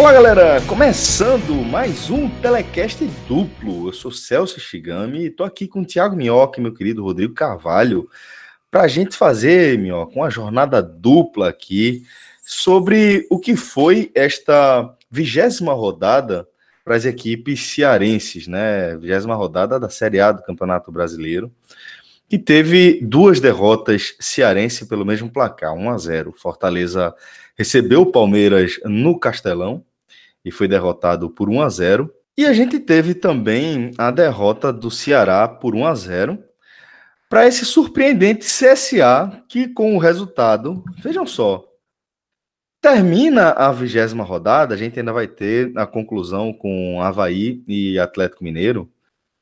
[0.00, 3.88] Olá galera, começando mais um telecast duplo.
[3.88, 7.34] Eu sou Celso Shigami e tô aqui com o Thiago Minhoca e meu querido Rodrigo
[7.34, 8.08] Carvalho
[8.70, 12.06] para a gente fazer, Minhoca, uma jornada dupla aqui
[12.42, 16.48] sobre o que foi esta vigésima rodada
[16.82, 18.96] para as equipes cearenses, né?
[18.96, 21.52] Vigésima rodada da Série A do Campeonato Brasileiro,
[22.26, 26.32] que teve duas derrotas cearense pelo mesmo placar, 1 a 0.
[26.38, 27.14] Fortaleza
[27.54, 29.84] recebeu o Palmeiras no Castelão
[30.44, 32.14] e foi derrotado por 1 a 0.
[32.36, 36.44] E a gente teve também a derrota do Ceará por 1 a 0
[37.28, 41.64] para esse surpreendente CSA que com o resultado, vejam só,
[42.80, 48.42] termina a vigésima rodada, a gente ainda vai ter a conclusão com Havaí e Atlético
[48.42, 48.90] Mineiro,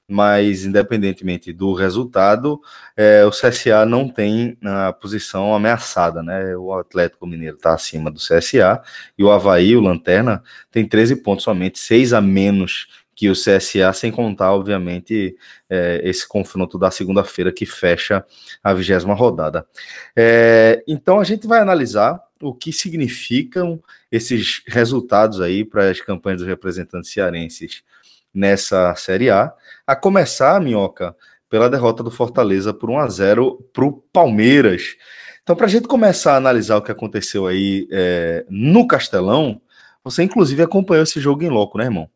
[0.09, 2.61] mas independentemente do resultado,
[2.97, 6.57] é, o CSA não tem a posição ameaçada, né?
[6.57, 8.81] O Atlético Mineiro está acima do CSA
[9.19, 13.93] e o Havaí, o Lanterna, tem 13 pontos somente, 6 a menos que o CSA,
[13.93, 15.37] sem contar, obviamente,
[15.69, 18.25] é, esse confronto da segunda-feira que fecha
[18.63, 19.67] a vigésima rodada.
[20.17, 26.41] É, então a gente vai analisar o que significam esses resultados aí para as campanhas
[26.41, 27.83] dos representantes cearenses
[28.35, 29.53] nessa Série A,
[29.87, 31.15] a começar, Minhoca,
[31.49, 34.97] pela derrota do Fortaleza por 1 a 0 para o Palmeiras.
[35.43, 39.61] Então, para a gente começar a analisar o que aconteceu aí é, no Castelão,
[40.05, 42.09] você inclusive acompanhou esse jogo em loco, né, irmão?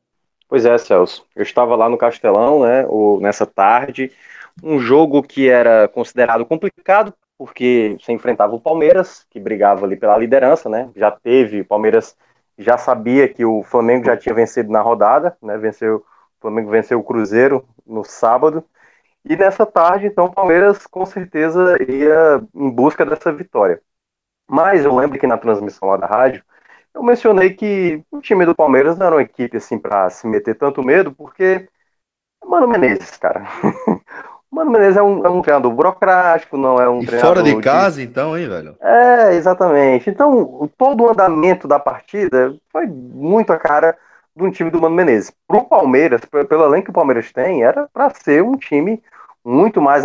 [0.48, 1.24] Pois é, Celso.
[1.34, 2.84] Eu estava lá no Castelão, né,
[3.20, 4.12] nessa tarde,
[4.62, 10.18] um jogo que era considerado complicado, porque você enfrentava o Palmeiras, que brigava ali pela
[10.18, 10.90] liderança, né?
[10.94, 12.14] Já teve, o Palmeiras
[12.58, 15.56] já sabia que o Flamengo já tinha vencido na rodada, né?
[15.58, 16.04] Venceu, o
[16.40, 18.64] Flamengo venceu o Cruzeiro no sábado.
[19.24, 23.82] E nessa tarde, então, o Palmeiras com certeza ia em busca dessa vitória.
[24.48, 26.44] Mas eu lembro que na transmissão lá da rádio,
[26.94, 30.56] eu mencionei que o time do Palmeiras não era uma equipe assim para se meter
[30.56, 31.68] tanto medo, porque
[32.44, 33.44] Mano Menezes, cara.
[34.52, 37.36] Mano Menezes é um, é um treinador burocrático, não é um e treinador.
[37.36, 38.06] Fora de casa, de...
[38.06, 38.76] então, hein, velho?
[38.82, 40.10] É, exatamente.
[40.10, 43.96] Então, todo o andamento da partida foi muito a cara
[44.36, 45.32] de um time do Mano Menezes.
[45.48, 49.02] Pro Palmeiras, pelo elenco que o Palmeiras tem, era para ser um time
[49.42, 50.04] muito mais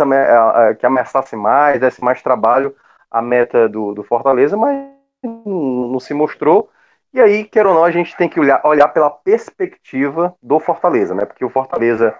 [0.80, 2.74] que ameaçasse mais, desse mais trabalho
[3.10, 4.82] à meta do, do Fortaleza, mas
[5.22, 6.70] não, se mostrou.
[7.12, 11.14] E aí, quer ou não, a gente tem que olhar, olhar pela perspectiva do Fortaleza,
[11.14, 11.26] né?
[11.26, 12.14] Porque o Fortaleza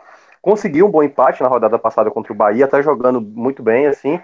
[0.48, 4.18] conseguiu um bom empate na rodada passada contra o Bahia, tá jogando muito bem, assim.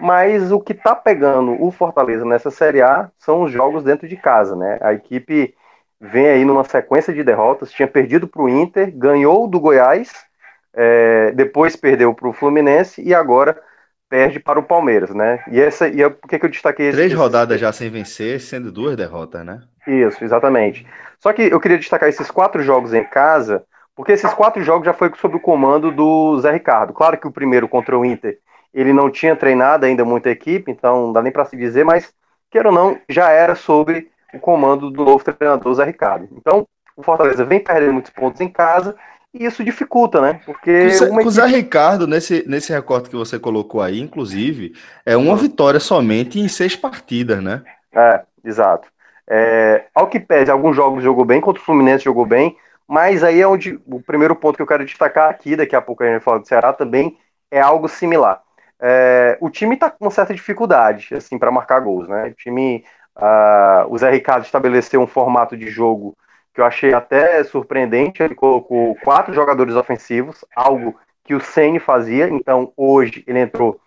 [0.00, 4.16] Mas o que tá pegando o Fortaleza nessa Série A são os jogos dentro de
[4.16, 4.78] casa, né?
[4.80, 5.54] A equipe
[6.00, 10.10] vem aí numa sequência de derrotas, tinha perdido para o Inter, ganhou do Goiás,
[10.74, 13.54] é, depois perdeu para o Fluminense e agora
[14.08, 15.44] perde para o Palmeiras, né?
[15.50, 18.96] E essa, e por que, que eu destaquei Três rodadas já sem vencer, sendo duas
[18.96, 19.60] derrotas, né?
[19.86, 20.86] Isso, exatamente.
[21.20, 23.62] Só que eu queria destacar esses quatro jogos em casa,
[23.96, 26.92] porque esses quatro jogos já foi sob o comando do Zé Ricardo.
[26.92, 28.38] Claro que o primeiro contra o Inter,
[28.72, 32.12] ele não tinha treinado ainda muita equipe, então não dá nem para se dizer, mas,
[32.50, 36.28] queira ou não, já era sobre o comando do novo treinador Zé Ricardo.
[36.32, 38.94] Então, o Fortaleza vem perdendo muitos pontos em casa,
[39.32, 40.40] e isso dificulta, né?
[40.44, 40.70] Porque.
[40.70, 41.26] Equipe...
[41.26, 44.74] o Zé Ricardo, nesse, nesse recorte que você colocou aí, inclusive,
[45.06, 47.62] é uma vitória somente em seis partidas, né?
[47.94, 48.88] É, exato.
[49.28, 52.56] É, ao que pese, alguns jogos jogou bem, contra o Fluminense jogou bem,
[52.88, 56.02] mas aí é onde o primeiro ponto que eu quero destacar aqui, daqui a pouco
[56.02, 57.18] a gente fala do Ceará também,
[57.50, 58.42] é algo similar.
[58.80, 62.28] É, o time está com certa dificuldade assim para marcar gols, né?
[62.28, 62.84] O time,
[63.16, 66.16] uh, o Zé Ricardo estabeleceu um formato de jogo
[66.54, 68.22] que eu achei até surpreendente.
[68.22, 72.28] Ele colocou quatro jogadores ofensivos, algo que o Ceni fazia.
[72.28, 73.80] Então hoje ele entrou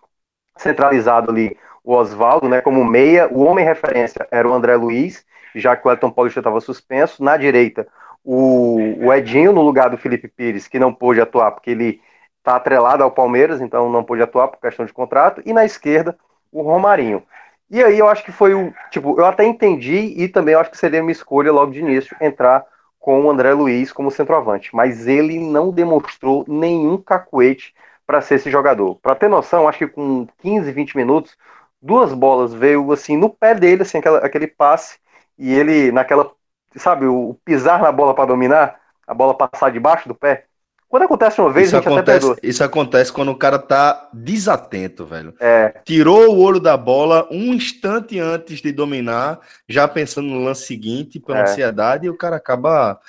[0.57, 3.27] centralizado ali o Oswaldo, né, como meia.
[3.31, 7.23] O homem referência era o André Luiz, já que o Elton Paulista estava suspenso.
[7.23, 7.87] Na direita
[8.23, 12.01] o, o Edinho no lugar do Felipe Pires, que não pôde atuar porque ele
[12.37, 16.17] está atrelado ao Palmeiras, então não pôde atuar por questão de contrato, e na esquerda
[16.51, 17.23] o Romarinho.
[17.69, 18.73] E aí eu acho que foi o.
[18.89, 22.65] Tipo, eu até entendi e também acho que seria uma escolha logo de início entrar
[22.99, 24.75] com o André Luiz como centroavante.
[24.75, 27.73] Mas ele não demonstrou nenhum cacuete
[28.07, 28.95] para ser esse jogador.
[28.95, 31.37] Para ter noção, acho que com 15, 20 minutos,
[31.81, 34.97] duas bolas veio assim no pé dele, assim, aquela, aquele passe,
[35.37, 36.31] e ele naquela
[36.75, 40.45] sabe, o pisar na bola para dominar, a bola passar debaixo do pé.
[40.89, 42.37] Quando acontece uma vez, isso a gente acontece, até perdoa.
[42.41, 45.35] Isso acontece quando o cara tá desatento, velho.
[45.39, 45.75] É.
[45.85, 51.19] Tirou o olho da bola um instante antes de dominar, já pensando no lance seguinte,
[51.19, 51.41] pela é.
[51.43, 52.99] ansiedade, e o cara acaba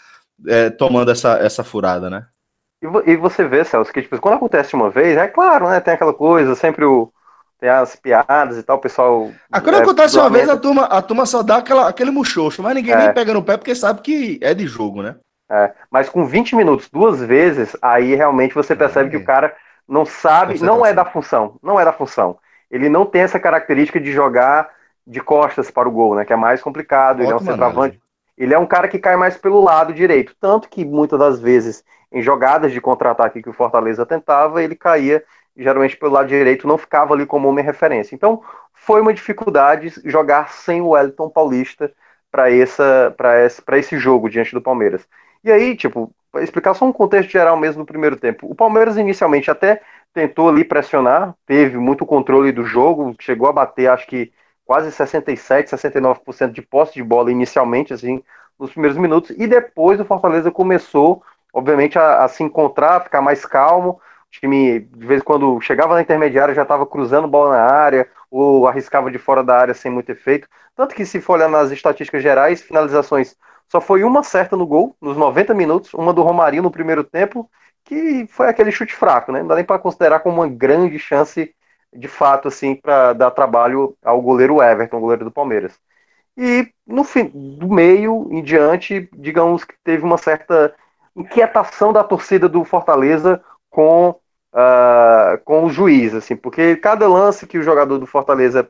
[0.46, 2.26] é, tomando essa, essa furada, né?
[2.82, 5.80] E, e você vê, Celso, que tipo, quando acontece uma vez, é claro, né?
[5.80, 7.10] Tem aquela coisa, sempre o,
[7.60, 9.30] tem as piadas e tal, o pessoal.
[9.52, 12.62] Ah, quando é, acontece uma vez, a turma, a turma só dá aquela, aquele muxoxo,
[12.62, 12.96] mas ninguém é.
[12.96, 15.16] nem pega no pé porque sabe que é de jogo, né?
[15.50, 19.10] É, mas com 20 minutos, duas vezes, aí realmente você percebe é.
[19.10, 19.54] que o cara
[19.86, 22.38] não sabe, não é da função, não é da função.
[22.70, 24.70] Ele não tem essa característica de jogar
[25.06, 26.24] de costas para o gol, né?
[26.24, 28.00] Que é mais complicado, ele é um centroavante.
[28.38, 31.84] Ele é um cara que cai mais pelo lado direito, tanto que muitas das vezes
[32.12, 35.22] em jogadas de contra-ataque que o Fortaleza tentava, ele caía
[35.56, 38.14] geralmente pelo lado direito, não ficava ali como homem referência.
[38.14, 38.42] Então,
[38.72, 41.92] foi uma dificuldade jogar sem o Wellington Paulista
[42.30, 42.82] para esse,
[43.72, 45.06] esse jogo diante do Palmeiras.
[45.42, 48.46] E aí, tipo, para explicar só um contexto geral mesmo no primeiro tempo.
[48.50, 49.82] O Palmeiras inicialmente até
[50.12, 54.32] tentou ali pressionar, teve muito controle do jogo, chegou a bater, acho que
[54.64, 58.22] quase 67, 69% de posse de bola inicialmente, assim,
[58.58, 61.22] nos primeiros minutos, e depois o Fortaleza começou,
[61.52, 64.00] obviamente, a, a se encontrar, ficar mais calmo,
[64.30, 68.66] time, de vez em quando, chegava na intermediária, já estava cruzando bola na área, ou
[68.66, 70.48] arriscava de fora da área sem muito efeito.
[70.74, 73.36] Tanto que, se for olhar nas estatísticas gerais, finalizações,
[73.68, 77.50] só foi uma certa no gol, nos 90 minutos, uma do Romarinho no primeiro tempo,
[77.84, 79.40] que foi aquele chute fraco, né?
[79.40, 81.54] Não dá nem para considerar como uma grande chance,
[81.92, 85.78] de fato, assim, para dar trabalho ao goleiro Everton, goleiro do Palmeiras.
[86.36, 90.74] E no fim, do meio em diante, digamos que teve uma certa
[91.14, 94.10] inquietação da torcida do Fortaleza com,
[94.52, 98.68] uh, com o juiz, assim, porque cada lance que o jogador do Fortaleza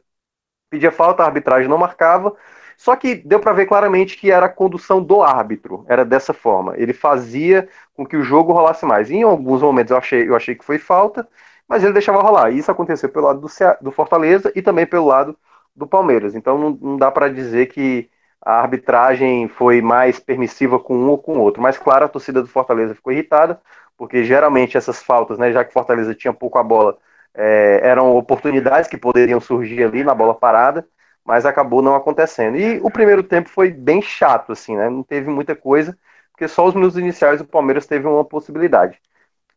[0.71, 2.35] pedia falta, a arbitragem não marcava,
[2.77, 6.75] só que deu para ver claramente que era a condução do árbitro, era dessa forma.
[6.79, 9.11] Ele fazia com que o jogo rolasse mais.
[9.11, 11.29] Em alguns momentos eu achei, eu achei que foi falta,
[11.69, 12.51] mas ele deixava rolar.
[12.53, 13.49] Isso aconteceu pelo lado do,
[13.83, 15.37] do Fortaleza e também pelo lado
[15.77, 16.35] do Palmeiras.
[16.35, 18.11] Então não, não dá para dizer que
[18.43, 21.63] a arbitragem foi mais permissiva com um ou com o outro.
[21.63, 23.61] Mas claro, a torcida do Fortaleza ficou irritada,
[24.01, 26.97] porque geralmente essas faltas, né, já que Fortaleza tinha pouco a bola,
[27.35, 30.89] é, eram oportunidades que poderiam surgir ali na bola parada,
[31.23, 32.57] mas acabou não acontecendo.
[32.57, 34.89] E o primeiro tempo foi bem chato, assim, né?
[34.89, 35.95] Não teve muita coisa,
[36.33, 38.99] porque só os minutos iniciais o Palmeiras teve uma possibilidade.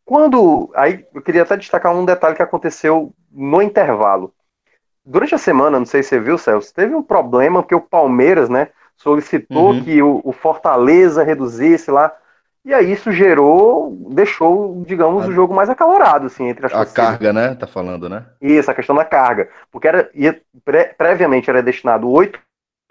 [0.03, 0.69] Quando.
[0.75, 4.33] Aí eu queria até destacar um detalhe que aconteceu no intervalo.
[5.05, 8.49] Durante a semana, não sei se você viu, Celso, teve um problema porque o Palmeiras,
[8.49, 8.67] né,
[8.97, 9.83] solicitou uhum.
[9.85, 12.13] que o, o Fortaleza reduzisse lá
[12.65, 16.85] e aí isso gerou, deixou, digamos, a, o jogo mais acalorado, assim, entre as A
[16.85, 17.53] carga, né?
[17.55, 18.25] Tá falando, né?
[18.41, 19.49] Isso, a questão da carga.
[19.69, 22.39] Porque era, ia, pre, previamente era destinado 8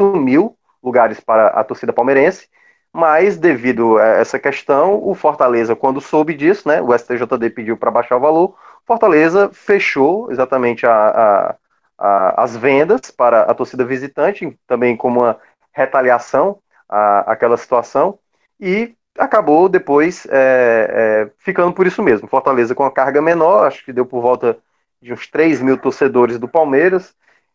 [0.00, 2.48] mil lugares para a torcida palmeirense,
[2.92, 6.82] mas devido a essa questão, o Fortaleza, quando soube disso, né?
[6.82, 8.54] O STJD pediu para baixar o valor,
[8.84, 11.56] Fortaleza fechou exatamente a, a,
[11.98, 15.38] a, as vendas para a torcida visitante, também como uma
[15.72, 18.18] retaliação à, àquela situação,
[18.60, 22.28] e acabou depois é, é, ficando por isso mesmo.
[22.28, 24.58] Fortaleza com a carga menor, acho que deu por volta
[25.00, 27.14] de uns 3 mil torcedores do Palmeiras,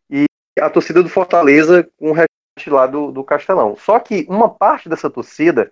[0.09, 0.25] e
[0.59, 2.29] a torcida do Fortaleza com o resto
[2.67, 3.75] lá do, do Castelão.
[3.75, 5.71] Só que uma parte dessa torcida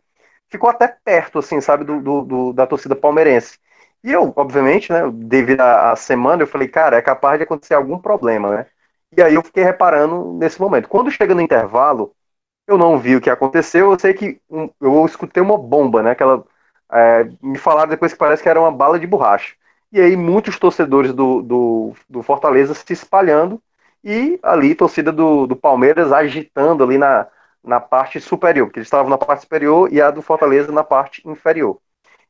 [0.50, 3.60] ficou até perto, assim, sabe, do, do, do da torcida palmeirense.
[4.04, 7.98] E eu, obviamente, né, devido à semana, eu falei, cara, é capaz de acontecer algum
[8.00, 8.66] problema, né?
[9.18, 10.88] E aí eu fiquei reparando nesse momento.
[10.90, 12.16] Quando chega no intervalo,
[12.68, 16.12] eu não vi o que aconteceu, eu sei que um, eu escutei uma bomba, né?
[16.12, 16.44] Aquela,
[16.92, 19.54] é, me falaram depois que parece que era uma bala de borracha.
[19.92, 23.62] E aí muitos torcedores do, do, do Fortaleza se espalhando
[24.04, 27.28] e ali torcida do, do Palmeiras agitando ali na,
[27.64, 31.28] na parte superior, porque eles estavam na parte superior e a do Fortaleza na parte
[31.28, 31.80] inferior.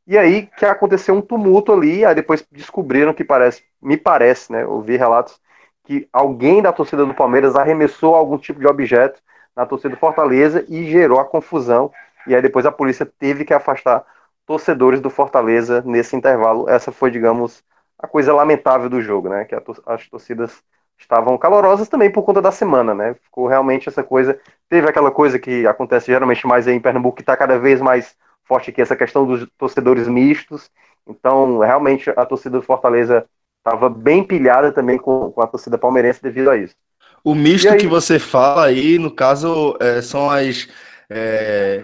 [0.08, 4.65] E aí que aconteceu um tumulto ali, aí depois descobriram que parece, me parece, né,
[4.65, 5.39] ouvi relatos
[5.86, 9.22] que alguém da torcida do Palmeiras arremessou algum tipo de objeto
[9.56, 11.92] na torcida do Fortaleza e gerou a confusão.
[12.28, 14.06] E aí depois a polícia teve que afastar
[14.46, 16.70] torcedores do Fortaleza nesse intervalo.
[16.70, 17.64] Essa foi, digamos,
[17.98, 19.46] a coisa lamentável do jogo, né?
[19.46, 20.64] Que as torcidas
[20.98, 23.16] estavam calorosas também por conta da semana, né?
[23.16, 24.40] Ficou realmente essa coisa.
[24.70, 28.16] Teve aquela coisa que acontece geralmente mais aí em Pernambuco, que está cada vez mais
[28.44, 30.70] forte aqui, essa questão dos torcedores mistos.
[31.08, 36.22] Então, realmente, a torcida do Fortaleza estava bem pilhada também com, com a torcida palmeirense
[36.22, 36.76] devido a isso.
[37.25, 40.67] O misto que você fala aí, no caso, é, são as
[41.10, 41.84] é,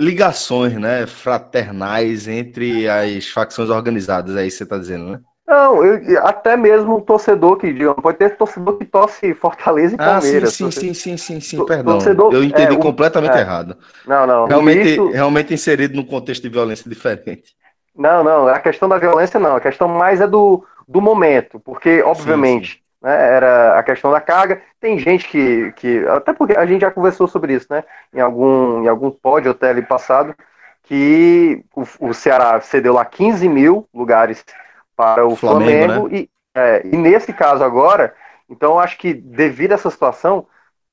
[0.00, 5.20] ligações né, fraternais entre as facções organizadas, é isso que você está dizendo, né?
[5.46, 9.98] Não, eu, até mesmo o torcedor que, digamos, pode ter torcedor que torce Fortaleza e
[9.98, 10.50] Palmeiras.
[10.50, 11.94] Ah, sim, sim, sim, sim, sim, sim, perdão.
[11.94, 13.76] Torcedor, eu entendi é, completamente é, errado.
[14.06, 14.46] Não, não.
[14.46, 17.54] Realmente, realmente inserido num contexto de violência diferente.
[17.96, 22.02] Não, não, a questão da violência não, a questão mais é do, do momento, porque,
[22.02, 24.60] obviamente, né, era a questão da carga.
[24.80, 28.84] Tem gente que, que, até porque a gente já conversou sobre isso, né, em algum,
[28.84, 30.34] em algum pódio até ali passado,
[30.82, 34.44] que o, o, Ceará cedeu lá 15 mil lugares
[34.96, 36.18] para o Flamengo, Flamengo né?
[36.18, 38.14] e, é, e nesse caso agora,
[38.48, 40.46] Então, acho que devido a essa situação,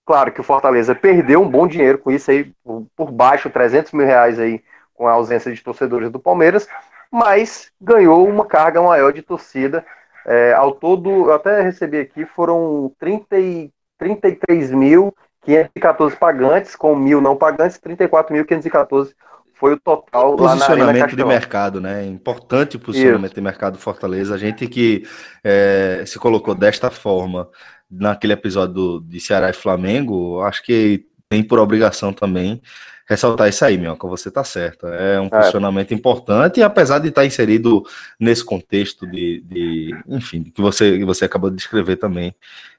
[0.05, 2.51] claro que o Fortaleza perdeu um bom dinheiro com isso aí,
[2.95, 4.61] por baixo, 300 mil reais aí,
[4.93, 6.67] com a ausência de torcedores do Palmeiras,
[7.11, 9.85] mas ganhou uma carga maior de torcida.
[10.25, 17.35] É, ao todo, eu até recebi aqui, foram 30 e, 33.514 pagantes, com mil não
[17.35, 19.13] pagantes, 34.514
[19.53, 22.03] foi o total posicionamento de mercado, né?
[22.05, 23.35] Importante o posicionamento Isso.
[23.35, 24.35] de mercado Fortaleza.
[24.35, 25.03] A gente que
[25.43, 27.47] é, se colocou desta forma
[27.89, 32.61] naquele episódio do, de Ceará e Flamengo, acho que tem por obrigação também
[33.07, 34.87] ressaltar isso aí, Minhoca, você está certo.
[34.87, 35.29] É um é.
[35.29, 37.83] posicionamento importante, e apesar de estar tá inserido
[38.19, 42.35] nesse contexto de, de enfim, que você, que você acabou de descrever também,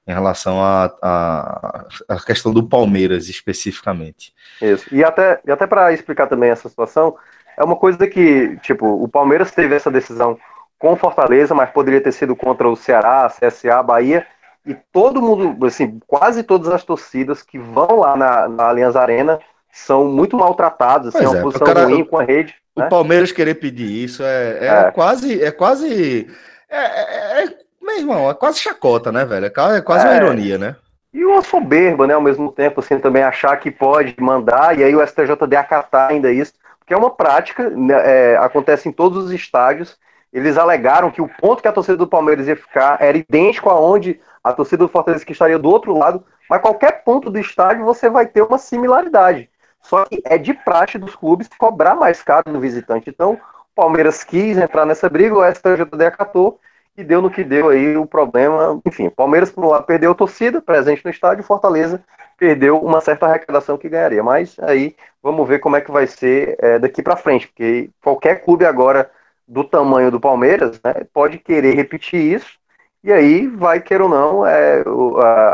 [0.06, 4.32] em relação à a, a, a, questão do Palmeiras especificamente.
[4.62, 4.86] Isso.
[4.94, 7.16] E até, e até para explicar também essa situação,
[7.56, 10.38] é uma coisa que, tipo, o Palmeiras teve essa decisão
[10.78, 14.26] com Fortaleza, mas poderia ter sido contra o Ceará, CSA, Bahia,
[14.64, 19.38] e todo mundo, assim, quase todas as torcidas que vão lá na, na Allianz Arena
[19.76, 22.54] são muito maltratados, assim, é uma é, posição cara, ruim com a rede.
[22.74, 22.88] O né?
[22.88, 24.90] Palmeiras querer pedir isso é, é, é.
[24.90, 25.42] quase.
[25.42, 26.26] É quase.
[26.68, 29.46] É, é, é, meu irmão, é quase chacota, né, velho?
[29.46, 30.76] É quase uma ironia, né?
[31.12, 34.94] E uma soberba, né, ao mesmo tempo, assim, também achar que pode mandar, e aí
[34.94, 39.96] o STJD acatar ainda isso, porque é uma prática, né, acontece em todos os estádios.
[40.32, 44.20] Eles alegaram que o ponto que a torcida do Palmeiras ia ficar era idêntico aonde
[44.42, 48.10] a torcida do Fortaleza que estaria do outro lado, mas qualquer ponto do estádio você
[48.10, 49.48] vai ter uma similaridade.
[49.88, 53.08] Só que é de praxe dos clubes cobrar mais caro no visitante.
[53.08, 56.58] Então, o Palmeiras quis entrar nessa briga, o STJD acatou
[56.96, 58.80] e deu no que deu aí o problema.
[58.84, 62.02] Enfim, Palmeiras, por um lado, perdeu a torcida presente no estádio, Fortaleza
[62.36, 64.22] perdeu uma certa arrecadação que ganharia.
[64.24, 68.44] Mas aí vamos ver como é que vai ser é, daqui para frente, porque qualquer
[68.44, 69.08] clube agora
[69.46, 72.58] do tamanho do Palmeiras né, pode querer repetir isso.
[73.04, 74.82] E aí vai, queira ou não, é,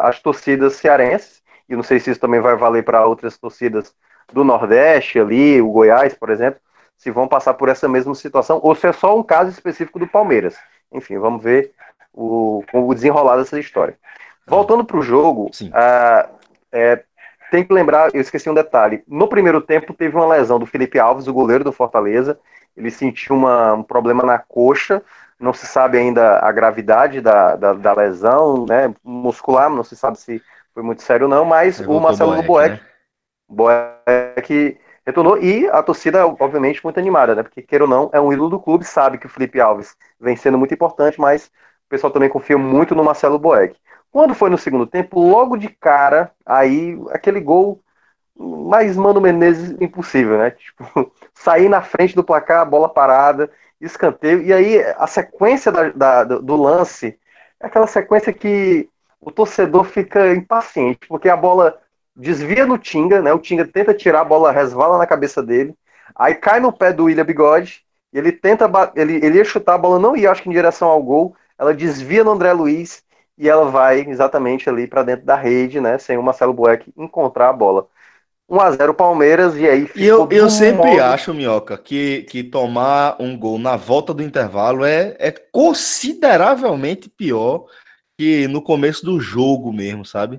[0.02, 3.94] as torcidas cearenses, e não sei se isso também vai valer para outras torcidas
[4.32, 6.60] do Nordeste ali, o Goiás, por exemplo,
[6.96, 10.06] se vão passar por essa mesma situação ou se é só um caso específico do
[10.06, 10.56] Palmeiras.
[10.92, 11.72] Enfim, vamos ver
[12.12, 13.96] o, o desenrolar dessa história.
[14.46, 16.28] Voltando para o jogo, uh,
[16.70, 17.02] é,
[17.50, 19.02] tem que lembrar, eu esqueci um detalhe.
[19.06, 22.38] No primeiro tempo teve uma lesão do Felipe Alves, o goleiro do Fortaleza.
[22.76, 25.02] Ele sentiu uma, um problema na coxa.
[25.38, 30.18] Não se sabe ainda a gravidade da, da, da lesão né, muscular, não se sabe
[30.18, 30.40] se
[30.72, 32.80] foi muito sério ou não, mas o Marcelo Boeck, né?
[33.52, 37.42] Boeck retornou e a torcida, obviamente, muito animada, né?
[37.42, 40.36] Porque, queira ou não, é um ídolo do clube, sabe que o Felipe Alves vem
[40.36, 43.76] sendo muito importante, mas o pessoal também confia muito no Marcelo Boeck.
[44.10, 47.80] Quando foi no segundo tempo, logo de cara, aí aquele gol
[48.36, 50.50] mais Mano Menezes impossível, né?
[50.52, 56.24] Tipo, sair na frente do placar, bola parada, escanteio, e aí a sequência da, da,
[56.24, 57.18] do lance
[57.60, 58.88] é aquela sequência que
[59.20, 61.80] o torcedor fica impaciente, porque a bola
[62.14, 63.32] desvia no Tinga, né?
[63.32, 65.74] O Tinga tenta tirar a bola, resvala na cabeça dele,
[66.14, 69.78] aí cai no pé do William Bigode, e ele tenta, ele, ele ia chutar, a
[69.78, 73.02] bola não ia, acho que em direção ao gol, ela desvia no André Luiz
[73.38, 75.96] e ela vai exatamente ali para dentro da rede, né?
[75.98, 77.86] Sem o Marcelo Boeck encontrar a bola.
[78.50, 81.02] 1x0 Palmeiras e aí E eu, eu sempre modo...
[81.02, 87.64] acho, Minhoca, que, que tomar um gol na volta do intervalo é, é consideravelmente pior
[88.18, 90.38] que no começo do jogo mesmo, sabe?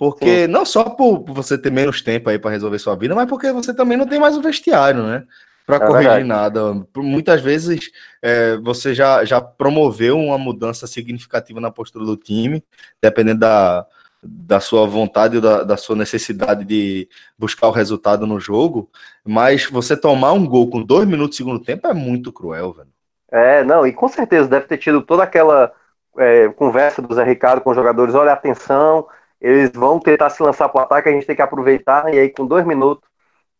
[0.00, 0.50] Porque Sim.
[0.50, 3.74] não só por você ter menos tempo aí para resolver sua vida, mas porque você
[3.74, 5.24] também não tem mais o vestiário, né?
[5.66, 6.24] Para é corrigir verdade.
[6.26, 6.86] nada.
[6.96, 7.90] Muitas vezes
[8.22, 12.64] é, você já, já promoveu uma mudança significativa na postura do time,
[13.02, 13.84] dependendo da,
[14.22, 17.06] da sua vontade ou da, da sua necessidade de
[17.38, 18.88] buscar o resultado no jogo.
[19.22, 22.88] Mas você tomar um gol com dois minutos de segundo tempo é muito cruel, velho.
[23.30, 25.70] É, não, e com certeza deve ter tido toda aquela
[26.16, 29.06] é, conversa do Zé Ricardo com os jogadores: olha, atenção
[29.40, 32.28] eles vão tentar se lançar para o ataque, a gente tem que aproveitar, e aí
[32.28, 33.08] com dois minutos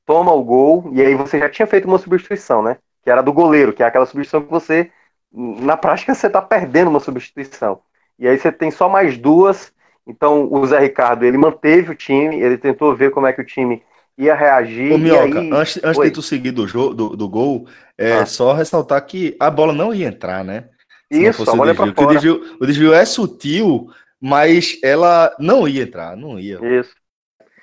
[0.05, 2.77] toma o gol, e aí você já tinha feito uma substituição, né?
[3.03, 4.91] Que era do goleiro, que é aquela substituição que você,
[5.33, 7.81] na prática, você está perdendo uma substituição.
[8.19, 9.73] E aí você tem só mais duas,
[10.07, 13.47] então o Zé Ricardo, ele manteve o time, ele tentou ver como é que o
[13.47, 13.83] time
[14.19, 14.93] ia reagir.
[14.93, 15.51] Ô, Minhoca, aí...
[15.53, 18.27] antes, antes de tu seguir do, jogo, do, do gol, é ah.
[18.27, 20.65] só ressaltar que a bola não ia entrar, né?
[21.13, 22.09] Se Isso, a bola é para fora.
[22.09, 23.89] O desvio, o desvio é sutil,
[24.21, 26.59] mas ela não ia entrar, não ia.
[26.81, 26.95] Isso.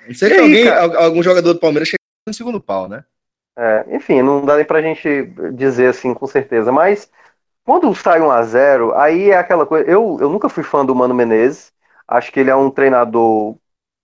[0.06, 3.04] Não sei se alguém, algum jogador do Palmeiras chegou no segundo pau, né?
[3.56, 5.24] É, enfim, não dá nem pra gente
[5.54, 7.10] dizer assim com certeza, mas
[7.64, 9.88] quando sai 1 a 0 aí é aquela coisa.
[9.90, 11.72] Eu, eu nunca fui fã do Mano Menezes,
[12.06, 13.56] acho que ele é um treinador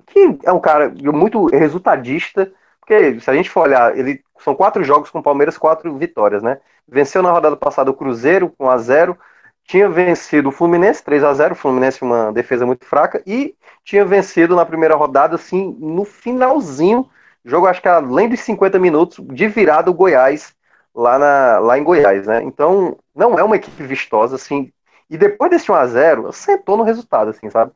[0.07, 4.85] que é um cara muito resultadista, porque se a gente for olhar, ele são quatro
[4.85, 6.61] jogos com o Palmeiras, quatro vitórias, né?
[6.87, 9.19] Venceu na rodada passada o Cruzeiro com 1 a 0
[9.65, 14.05] tinha vencido o Fluminense 3 a 0 o Fluminense uma defesa muito fraca e tinha
[14.05, 17.09] vencido na primeira rodada assim no finalzinho
[17.45, 20.55] jogo acho que além dos 50 minutos de virada o Goiás
[20.95, 22.43] lá, na, lá em Goiás, né?
[22.43, 24.73] Então não é uma equipe vistosa assim
[25.11, 27.73] e depois desse 1 a 0 sentou no resultado assim, sabe?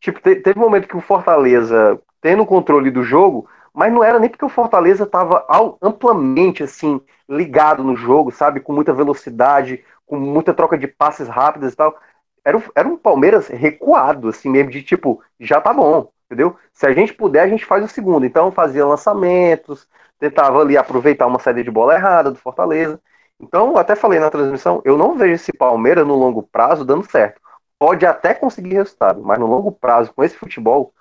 [0.00, 4.04] Tipo, te, teve um momento que o Fortaleza tendo o controle do jogo, mas não
[4.04, 5.46] era nem porque o Fortaleza estava
[5.82, 11.72] amplamente assim ligado no jogo, sabe, com muita velocidade, com muita troca de passes rápidas
[11.72, 11.96] e tal.
[12.44, 16.56] Era um, era um Palmeiras recuado, assim mesmo, de tipo, já tá bom, entendeu?
[16.74, 18.26] Se a gente puder, a gente faz o segundo.
[18.26, 19.86] Então fazia lançamentos,
[20.18, 23.00] tentava ali aproveitar uma saída de bola errada do Fortaleza.
[23.38, 27.40] Então, até falei na transmissão, eu não vejo esse Palmeiras no longo prazo dando certo.
[27.78, 30.92] Pode até conseguir resultado, mas no longo prazo, com esse futebol,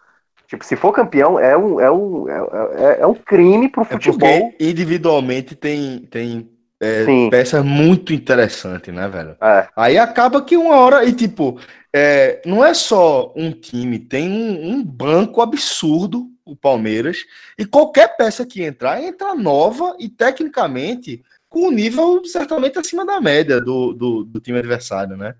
[0.47, 2.39] Tipo, se for campeão, é um, é um, é,
[2.73, 4.27] é, é um crime pro é futebol.
[4.27, 6.49] É individualmente tem, tem
[6.79, 9.35] é, peças muito interessantes, né, velho?
[9.41, 9.67] É.
[9.75, 11.59] Aí acaba que uma hora, e tipo,
[11.93, 17.17] é, não é só um time, tem um, um, banco absurdo, o Palmeiras,
[17.57, 23.19] e qualquer peça que entrar, entra nova e tecnicamente com um nível certamente acima da
[23.19, 25.35] média do, do, do time adversário, né?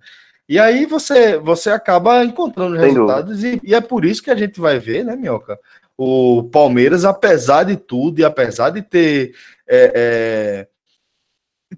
[0.47, 4.35] E aí você, você acaba encontrando Sem resultados e, e, é por isso que a
[4.35, 5.59] gente vai ver, né, Minhoca?
[5.95, 9.35] O Palmeiras, apesar de tudo e apesar de ter
[9.67, 10.67] é, é,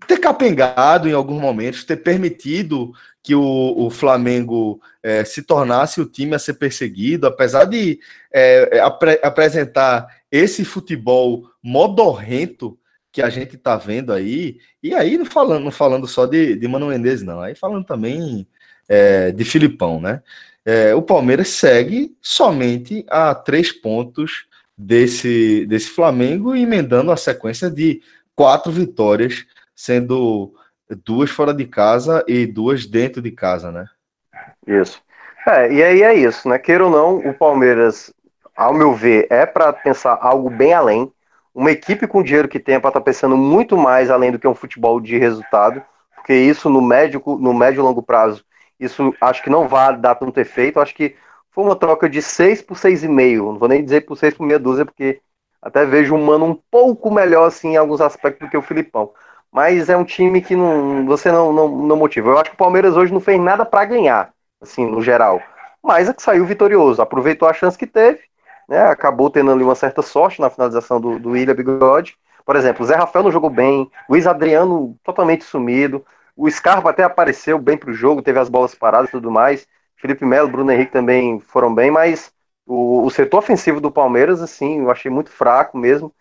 [0.07, 2.93] ter capengado em alguns momentos, ter permitido
[3.23, 7.99] que o, o Flamengo é, se tornasse o time a ser perseguido, apesar de
[8.33, 12.77] é, apre, apresentar esse futebol modorrento
[13.11, 16.67] que a gente está vendo aí, e aí não falando, não falando só de, de
[16.67, 18.47] Mano Menezes, não, aí falando também
[18.87, 20.21] é, de Filipão, né?
[20.95, 24.45] O Palmeiras segue somente a três pontos
[24.77, 27.99] desse, desse Flamengo, emendando a sequência de
[28.35, 29.43] quatro vitórias,
[29.83, 30.53] sendo
[31.05, 33.85] duas fora de casa e duas dentro de casa, né?
[34.67, 35.01] Isso.
[35.47, 36.59] É, e aí é isso, né?
[36.59, 38.13] Queira ou não, o Palmeiras,
[38.55, 41.11] ao meu ver, é para pensar algo bem além.
[41.53, 44.47] Uma equipe com dinheiro que tem para estar tá pensando muito mais além do que
[44.47, 45.81] um futebol de resultado,
[46.15, 48.45] porque isso no médio, no médio e longo prazo
[48.81, 50.79] isso acho que não vai dar tanto efeito.
[50.79, 51.15] Acho que
[51.51, 53.53] foi uma troca de 6 por 6,5.
[53.53, 55.21] Não vou nem dizer por 6 por meia dúzia, porque
[55.61, 59.13] até vejo um mano um pouco melhor assim, em alguns aspectos do que o Filipão.
[59.51, 62.29] Mas é um time que não, você não, não, não motiva.
[62.29, 65.41] Eu acho que o Palmeiras hoje não fez nada para ganhar, assim, no geral.
[65.83, 68.21] Mas é que saiu vitorioso, aproveitou a chance que teve,
[68.69, 68.83] né?
[68.83, 72.17] Acabou tendo ali uma certa sorte na finalização do, do William Bigode.
[72.45, 77.03] Por exemplo, o Zé Rafael não jogou bem, Luiz Adriano totalmente sumido, o Scarpa até
[77.03, 79.67] apareceu bem para o jogo, teve as bolas paradas e tudo mais.
[79.95, 82.33] Felipe Melo, Bruno Henrique também foram bem, mas
[82.65, 86.13] o, o, setor ofensivo do Palmeiras, assim, eu achei muito fraco mesmo.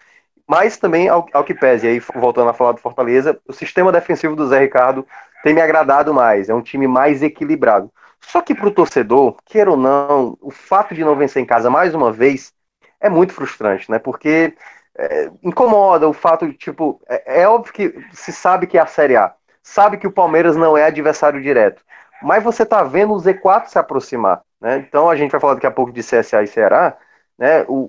[0.51, 4.35] Mas também, ao, ao, que pese, aí voltando a falar do Fortaleza, o sistema defensivo
[4.35, 5.07] do Zé Ricardo
[5.45, 7.89] tem me agradado mais, é um time mais equilibrado.
[8.21, 11.71] Só que para o torcedor, queira ou não, o fato de não vencer em casa
[11.71, 12.53] mais uma vez
[13.01, 14.01] é muito frustrante, né?
[14.01, 14.53] Porque
[14.99, 18.87] é, incomoda o fato de, tipo, é, é óbvio que se sabe que é a
[18.87, 19.33] Série A
[19.63, 21.81] sabe que o Palmeiras não é adversário direto.
[22.23, 24.43] Mas você está vendo o Z4 se aproximar.
[24.61, 24.79] Né?
[24.79, 26.99] Então a gente vai falar daqui a pouco de CSA e Ceará.
[27.39, 27.65] Né?
[27.69, 27.89] O,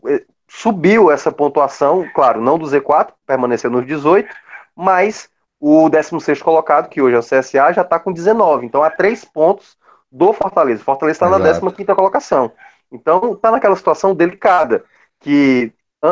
[0.51, 4.27] subiu essa pontuação, claro, não do Z4, permaneceu nos 18,
[4.75, 8.65] mas o 16 colocado, que hoje é o CSA, já está com 19.
[8.65, 9.77] Então há três pontos
[10.11, 10.81] do Fortaleza.
[10.81, 12.51] O Fortaleza está na 15 colocação.
[12.91, 14.83] Então está naquela situação delicada,
[15.21, 15.71] que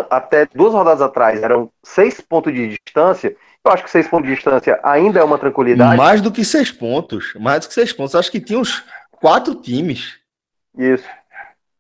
[0.10, 4.36] até duas rodadas atrás eram seis pontos de distância eu acho que seis pontos de
[4.36, 5.98] distância ainda é uma tranquilidade.
[5.98, 7.34] Mais do que seis pontos.
[7.36, 8.16] Mais do que seis pontos.
[8.16, 10.18] Acho que tinha uns quatro times.
[10.78, 11.04] Isso.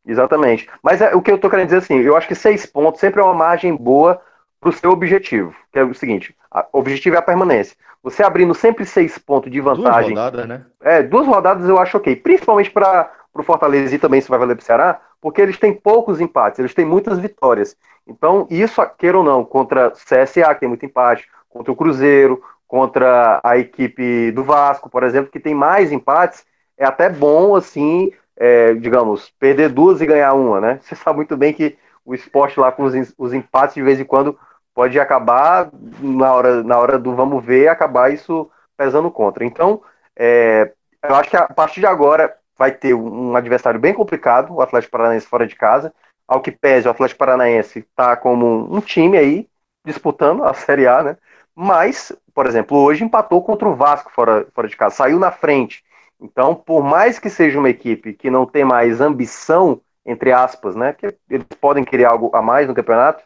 [0.09, 0.67] Exatamente.
[0.81, 3.21] Mas é, o que eu tô querendo dizer assim, eu acho que seis pontos sempre
[3.21, 4.19] é uma margem boa
[4.59, 5.53] para o seu objetivo.
[5.71, 6.35] Que é o seguinte:
[6.73, 7.75] o objetivo é a permanência.
[8.01, 10.13] Você abrindo sempre seis pontos de vantagem.
[10.13, 10.65] Duas rodadas, né?
[10.81, 12.15] É, duas rodadas eu acho ok.
[12.15, 15.73] Principalmente para o Fortaleza e também se vai valer para o Ceará, porque eles têm
[15.73, 17.75] poucos empates, eles têm muitas vitórias.
[18.07, 23.39] Então, isso, queira ou não, contra CSA, que tem muito empate, contra o Cruzeiro, contra
[23.43, 26.45] a equipe do Vasco, por exemplo, que tem mais empates,
[26.77, 30.79] é até bom, assim, é, digamos, perder duas e ganhar uma, né?
[30.81, 34.05] Você sabe muito bem que o esporte lá com os, os empates de vez em
[34.05, 34.39] quando
[34.73, 39.43] pode acabar na hora, na hora do vamos ver, acabar isso pesando contra.
[39.45, 39.81] Então,
[40.17, 40.71] é,
[41.03, 44.91] eu acho que a partir de agora vai ter um adversário bem complicado, o Atlético
[44.91, 45.93] Paranaense fora de casa.
[46.27, 49.49] Ao que pese, o Atlético Paranaense está como um time aí
[49.85, 51.17] disputando a Série A, né?
[51.55, 55.83] Mas, por exemplo, hoje empatou contra o Vasco fora, fora de casa, saiu na frente.
[56.21, 60.93] Então, por mais que seja uma equipe que não tem mais ambição, entre aspas, né?
[60.93, 63.23] Que eles podem querer algo a mais no campeonato,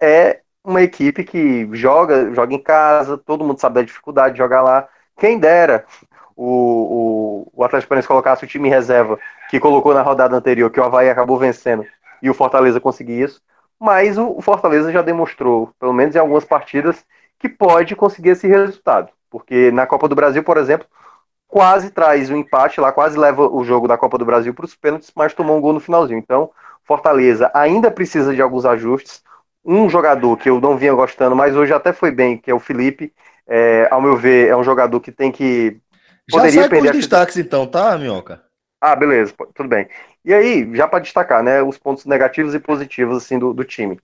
[0.00, 4.62] é uma equipe que joga, joga em casa, todo mundo sabe da dificuldade de jogar
[4.62, 4.88] lá.
[5.16, 5.84] Quem dera
[6.34, 10.80] o, o, o Atlético Paranaense colocasse o time reserva que colocou na rodada anterior, que
[10.80, 11.86] o Havaí acabou vencendo
[12.20, 13.40] e o Fortaleza conseguir isso.
[13.78, 17.04] Mas o, o Fortaleza já demonstrou, pelo menos em algumas partidas,
[17.38, 19.10] que pode conseguir esse resultado.
[19.30, 20.86] Porque na Copa do Brasil, por exemplo,
[21.46, 24.64] quase traz o um empate lá, quase leva o jogo da Copa do Brasil para
[24.64, 26.18] os pênaltis, mas tomou um gol no finalzinho.
[26.18, 26.50] Então,
[26.84, 29.22] Fortaleza ainda precisa de alguns ajustes.
[29.64, 32.60] Um jogador que eu não vinha gostando, mas hoje até foi bem, que é o
[32.60, 33.12] Felipe.
[33.48, 35.80] É, ao meu ver, é um jogador que tem que.
[36.30, 38.42] Poderia já sai perder os destaques, então, tá, Minhoca?
[38.80, 39.88] Ah, beleza, tudo bem.
[40.24, 43.98] E aí, já para destacar, né, os pontos negativos e positivos assim do, do time.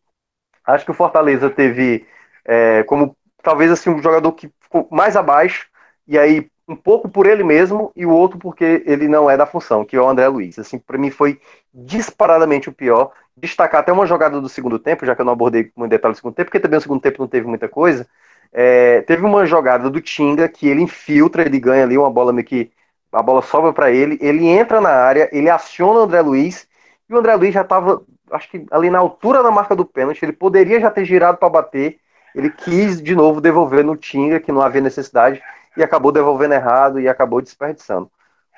[0.64, 2.06] Acho que o Fortaleza teve
[2.44, 5.66] é, como talvez assim um jogador que ficou mais abaixo
[6.06, 9.46] e aí um pouco por ele mesmo e o outro porque ele não é da
[9.46, 10.58] função, que é o André Luiz.
[10.58, 11.40] Assim, para mim foi
[11.72, 13.12] disparadamente o pior.
[13.36, 16.16] Destacar até uma jogada do segundo tempo, já que eu não abordei muito detalhe do
[16.16, 18.06] segundo tempo, porque também no segundo tempo não teve muita coisa.
[18.52, 22.46] É, teve uma jogada do Tinga que ele infiltra, ele ganha ali uma bola meio
[22.46, 22.70] que
[23.10, 26.66] a bola sobra para ele, ele entra na área, ele aciona o André Luiz
[27.08, 30.22] e o André Luiz já estava, acho que ali na altura da marca do pênalti,
[30.22, 31.98] ele poderia já ter girado para bater,
[32.34, 35.42] ele quis de novo devolver no Tinga, que não havia necessidade,
[35.76, 38.10] e acabou devolvendo errado e acabou desperdiçando.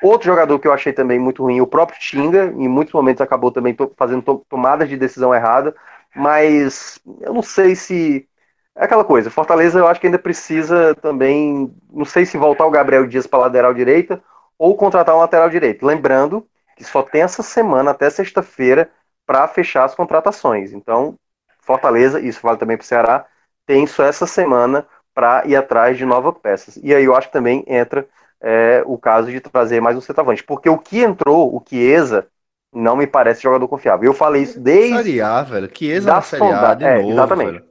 [0.02, 3.50] Outro jogador que eu achei também muito ruim, o próprio Tinga, em muitos momentos acabou
[3.50, 5.74] também fazendo tomadas de decisão errada,
[6.14, 8.28] mas eu não sei se.
[8.76, 12.70] É aquela coisa, Fortaleza eu acho que ainda precisa também, não sei se voltar o
[12.70, 14.20] Gabriel Dias para lateral direita
[14.58, 15.86] ou contratar um lateral direito.
[15.86, 16.44] Lembrando
[16.76, 18.90] que só tem essa semana até sexta-feira
[19.24, 20.72] para fechar as contratações.
[20.72, 21.14] Então,
[21.60, 23.26] Fortaleza, isso vale também para o Ceará,
[23.66, 26.78] tem só essa semana para ir atrás de novas peças.
[26.82, 28.06] E aí eu acho que também entra
[28.40, 32.26] é, o caso de trazer mais um centroavante, porque o que entrou, o Chiesa,
[32.72, 34.06] não me parece jogador confiável.
[34.06, 35.70] Eu falei isso desde Série A, velho.
[35.72, 36.74] Chiesa da sonda...
[36.74, 37.52] de é, novo, exatamente.
[37.52, 37.64] Velho.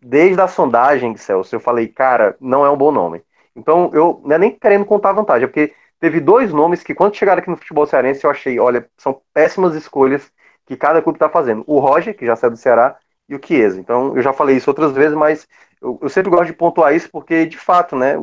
[0.00, 3.22] Desde a sondagem, Celso, eu falei, cara, não é um bom nome.
[3.54, 7.16] Então, eu não é nem querendo contar vantagem, é porque teve dois nomes que, quando
[7.16, 10.30] chegaram aqui no futebol cearense, eu achei, olha, são péssimas escolhas
[10.66, 11.64] que cada clube está fazendo.
[11.66, 12.96] O Roger, que já saiu do Ceará,
[13.28, 13.78] e o Chiesa.
[13.78, 15.46] Então, eu já falei isso outras vezes, mas
[15.80, 18.14] eu, eu, sempre gosto de pontuar isso porque, de fato, né,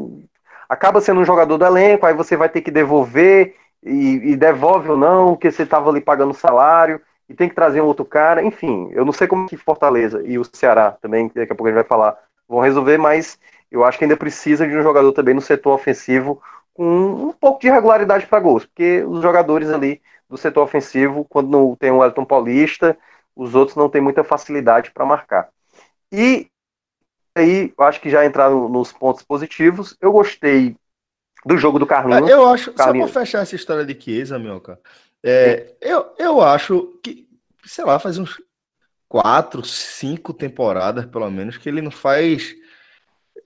[0.68, 4.90] acaba sendo um jogador do elenco, aí você vai ter que devolver, e, e devolve
[4.90, 8.44] ou não, porque você estava ali pagando salário, e tem que trazer um outro cara,
[8.44, 11.72] enfim, eu não sei como que Fortaleza e o Ceará também, daqui a pouco a
[11.72, 13.40] gente vai falar, vão resolver, mas
[13.72, 16.42] eu acho que ainda precisa de um jogador também no setor ofensivo
[16.74, 21.50] com um pouco de regularidade para gols, porque os jogadores ali do setor ofensivo, quando
[21.50, 22.98] não tem o Elton Paulista,
[23.36, 25.50] os outros não têm muita facilidade para marcar.
[26.12, 26.48] E
[27.36, 29.98] aí, eu acho que já entraram nos pontos positivos.
[30.00, 30.78] Eu gostei
[31.46, 32.30] do jogo do Carlinhos.
[32.30, 33.10] Eu acho, Carlinhos.
[33.10, 34.80] só para fechar essa história de Chiesa, Mioca,
[35.24, 37.28] é, eu, eu acho que,
[37.66, 38.42] sei lá, faz uns
[39.08, 42.56] quatro, cinco temporadas, pelo menos, que ele não faz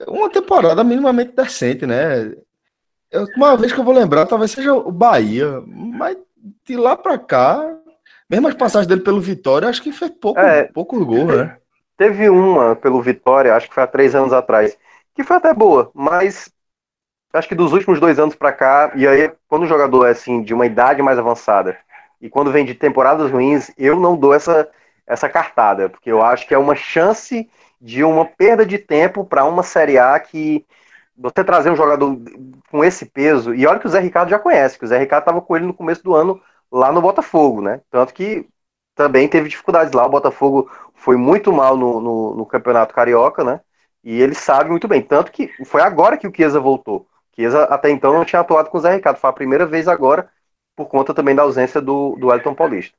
[0.06, 2.34] uma temporada minimamente decente, né?
[3.10, 6.16] Eu, uma vez que eu vou lembrar, talvez seja o Bahia, mas
[6.64, 7.79] de lá para cá,
[8.30, 11.56] mesmo as passagens dele pelo Vitória, acho que fez pouco, é, pouco gol, né?
[11.96, 14.78] Teve uma pelo Vitória, acho que foi há três anos atrás,
[15.14, 16.48] que foi até boa, mas
[17.32, 20.42] acho que dos últimos dois anos para cá, e aí quando o jogador é assim,
[20.42, 21.76] de uma idade mais avançada,
[22.20, 24.68] e quando vem de temporadas ruins, eu não dou essa,
[25.06, 29.44] essa cartada, porque eu acho que é uma chance de uma perda de tempo para
[29.44, 30.64] uma Série A que
[31.16, 32.16] você trazer um jogador
[32.70, 35.22] com esse peso, e olha que o Zé Ricardo já conhece, que o Zé Ricardo
[35.22, 37.80] estava com ele no começo do ano lá no Botafogo, né?
[37.90, 38.48] Tanto que
[38.94, 40.06] também teve dificuldades lá.
[40.06, 43.60] O Botafogo foi muito mal no, no, no, Campeonato Carioca, né?
[44.04, 45.02] E ele sabe muito bem.
[45.02, 47.06] Tanto que foi agora que o Chiesa voltou.
[47.32, 49.18] O Chiesa até então não tinha atuado com o Zé Ricardo.
[49.18, 50.28] Foi a primeira vez agora,
[50.76, 52.96] por conta também da ausência do, do Elton Paulista.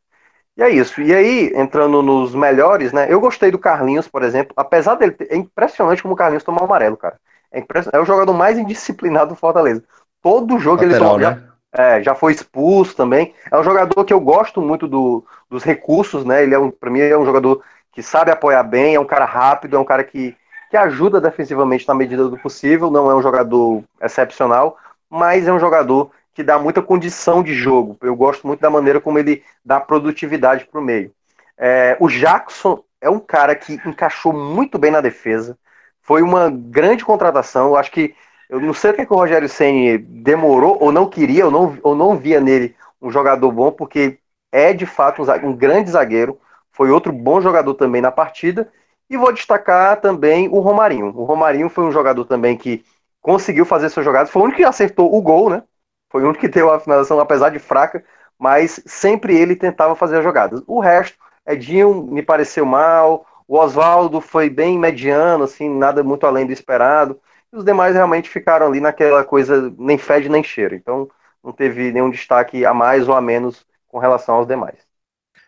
[0.58, 1.02] E é isso.
[1.02, 3.08] E aí, entrando nos melhores, né?
[3.10, 4.54] Eu gostei do Carlinhos, por exemplo.
[4.58, 5.14] Apesar dele.
[5.14, 7.20] Ter, é impressionante como o Carlinhos toma amarelo, cara.
[7.52, 9.84] É, é o jogador mais indisciplinado do Fortaleza.
[10.22, 11.36] Todo jogo Lateral, ele toma.
[11.42, 11.51] Né?
[11.74, 13.34] É, já foi expulso também.
[13.50, 16.44] É um jogador que eu gosto muito do, dos recursos, né?
[16.44, 19.26] Ele é um, para mim, é um jogador que sabe apoiar bem, é um cara
[19.26, 20.36] rápido, é um cara que,
[20.70, 22.92] que ajuda defensivamente na medida do possível.
[22.92, 24.78] Não é um jogador excepcional,
[25.10, 27.98] mas é um jogador que dá muita condição de jogo.
[28.02, 31.14] Eu gosto muito da maneira como ele dá produtividade para o meio.
[31.58, 35.58] É, o Jackson é um cara que encaixou muito bem na defesa.
[36.02, 37.68] Foi uma grande contratação.
[37.68, 38.16] Eu acho que
[38.52, 41.52] eu não sei o que, é que o Rogério Ceni demorou ou não queria ou
[41.52, 44.20] não, ou não via nele um jogador bom, porque
[44.52, 46.38] é de fato um, um grande zagueiro.
[46.70, 48.70] Foi outro bom jogador também na partida.
[49.10, 51.08] E vou destacar também o Romarinho.
[51.16, 52.84] O Romarinho foi um jogador também que
[53.22, 54.30] conseguiu fazer suas jogadas.
[54.30, 55.64] Foi o único que acertou o gol, né?
[56.10, 58.04] Foi o único que teve a finalização, apesar de fraca,
[58.38, 60.62] mas sempre ele tentava fazer as jogadas.
[60.68, 63.26] O resto, Edinho me pareceu mal.
[63.48, 67.18] O Oswaldo foi bem mediano, assim, nada muito além do esperado.
[67.52, 70.76] E os demais realmente ficaram ali naquela coisa nem fede nem cheira.
[70.76, 71.10] Então
[71.44, 74.78] não teve nenhum destaque a mais ou a menos com relação aos demais.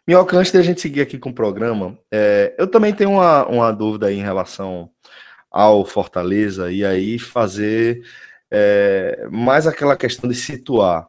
[0.06, 3.46] Minhoca, antes de a gente seguir aqui com o programa, é, eu também tenho uma,
[3.48, 4.90] uma dúvida em relação
[5.50, 8.04] ao Fortaleza e aí fazer
[8.52, 11.08] é, mais aquela questão de situar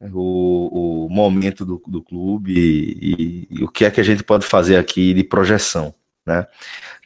[0.00, 4.24] o, o momento do, do clube e, e, e, o que é que a gente
[4.24, 5.94] pode fazer aqui de projeção,
[6.26, 6.46] né?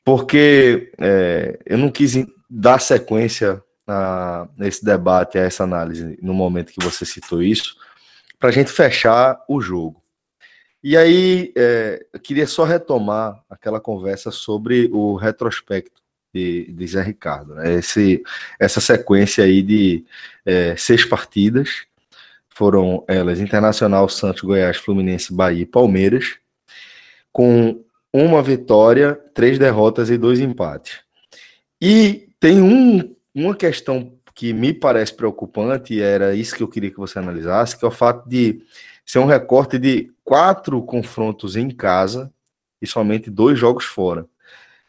[0.05, 2.17] Porque é, eu não quis
[2.55, 7.77] dar sequência a, esse debate, a essa análise, no momento que você citou isso,
[8.39, 10.03] para a gente fechar o jogo.
[10.85, 16.03] E aí, é, eu queria só retomar aquela conversa sobre o retrospecto
[16.35, 17.55] de, de Zé Ricardo.
[17.55, 17.75] Né?
[17.75, 18.23] Esse,
[18.61, 20.05] essa sequência aí de
[20.45, 21.87] é, seis partidas,
[22.51, 26.37] foram elas Internacional, Santos, Goiás, Fluminense, Bahia e Palmeiras,
[27.33, 31.01] com uma vitória, três derrotas e dois empates.
[31.81, 36.91] E tem um, uma questão que me parece preocupante, e era isso que eu queria
[36.91, 38.65] que você analisasse, que é o fato de
[39.07, 42.33] ser um recorte de quatro confrontos em casa
[42.81, 44.27] e somente dois jogos fora.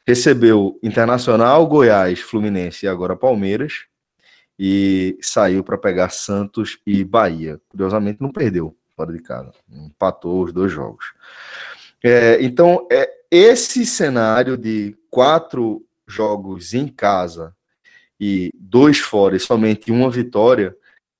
[0.03, 3.85] Recebeu Internacional, Goiás, Fluminense e agora Palmeiras,
[4.57, 7.61] e saiu para pegar Santos e Bahia.
[7.69, 11.13] Curiosamente, não perdeu fora de casa, empatou os dois jogos.
[12.03, 17.55] É, então, é, esse cenário de quatro jogos em casa
[18.19, 20.75] e dois fora e somente uma vitória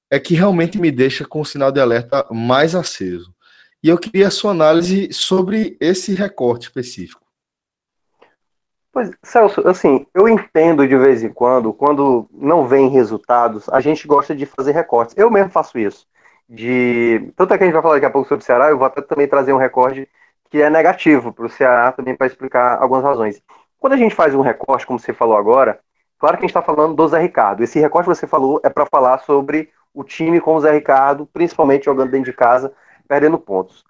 [0.09, 3.33] é que realmente me deixa com o sinal de alerta mais aceso.
[3.81, 7.23] E eu queria a sua análise sobre esse recorte específico.
[8.93, 14.07] Pois, Celso, assim, eu entendo de vez em quando, quando não vem resultados, a gente
[14.07, 15.15] gosta de fazer recortes.
[15.17, 16.05] Eu mesmo faço isso.
[16.47, 18.77] De tanto é que a gente vai falar daqui a pouco sobre o Ceará, eu
[18.77, 20.07] vou até também trazer um recorde
[20.51, 23.41] que é negativo para o Ceará também para explicar algumas razões.
[23.83, 25.77] Quando a gente faz um recorte, como você falou agora,
[26.17, 27.61] claro que a gente está falando do Zé Ricardo.
[27.65, 31.27] Esse recorte que você falou é para falar sobre o time com o Zé Ricardo,
[31.33, 32.71] principalmente jogando dentro de casa,
[33.09, 33.83] perdendo pontos.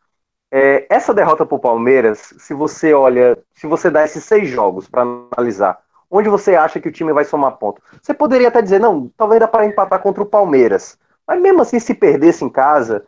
[0.50, 4.90] É, essa derrota para o Palmeiras, se você olha, se você dá esses seis jogos
[4.90, 5.04] para
[5.38, 5.80] analisar,
[6.10, 7.80] onde você acha que o time vai somar ponto?
[8.02, 10.98] Você poderia até dizer, não, talvez dá para empatar contra o Palmeiras.
[11.28, 13.06] Mas mesmo assim, se perdesse em casa,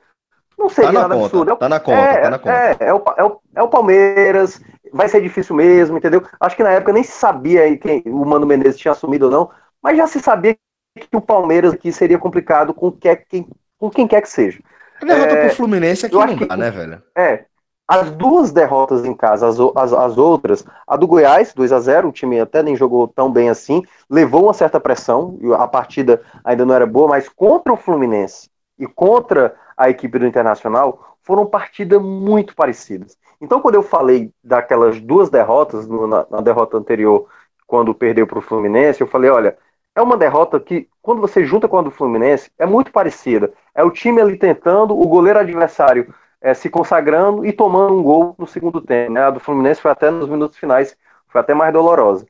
[0.57, 1.55] não seria tá nada conta, absurdo.
[1.55, 2.55] Tá na conta, é, tá na conta.
[2.55, 6.23] É, é, o, é, o, é o Palmeiras, vai ser difícil mesmo, entendeu?
[6.39, 9.49] Acho que na época nem se sabia quem o Mano Menezes tinha assumido ou não,
[9.81, 10.55] mas já se sabia
[10.95, 14.59] que o Palmeiras aqui seria complicado com, que, quem, com quem quer que seja.
[15.01, 17.03] A derrota é, pro Fluminense aqui não dá, né, velho?
[17.15, 17.45] É.
[17.87, 22.07] As duas derrotas em casa, as, as, as outras, a do Goiás, 2 a 0
[22.07, 26.65] o time até nem jogou tão bem assim, levou uma certa pressão, a partida ainda
[26.65, 32.01] não era boa, mas contra o Fluminense e contra a equipe do Internacional foram partidas
[32.01, 33.17] muito parecidas.
[33.41, 37.27] Então, quando eu falei daquelas duas derrotas, na, na derrota anterior,
[37.67, 39.57] quando perdeu para o Fluminense, eu falei: olha,
[39.95, 43.53] é uma derrota que, quando você junta com a do Fluminense, é muito parecida.
[43.73, 48.35] É o time ali tentando, o goleiro adversário é, se consagrando e tomando um gol
[48.37, 49.11] no segundo tempo.
[49.11, 49.21] Né?
[49.21, 50.95] A do Fluminense foi até nos minutos finais,
[51.27, 52.25] foi até mais dolorosa.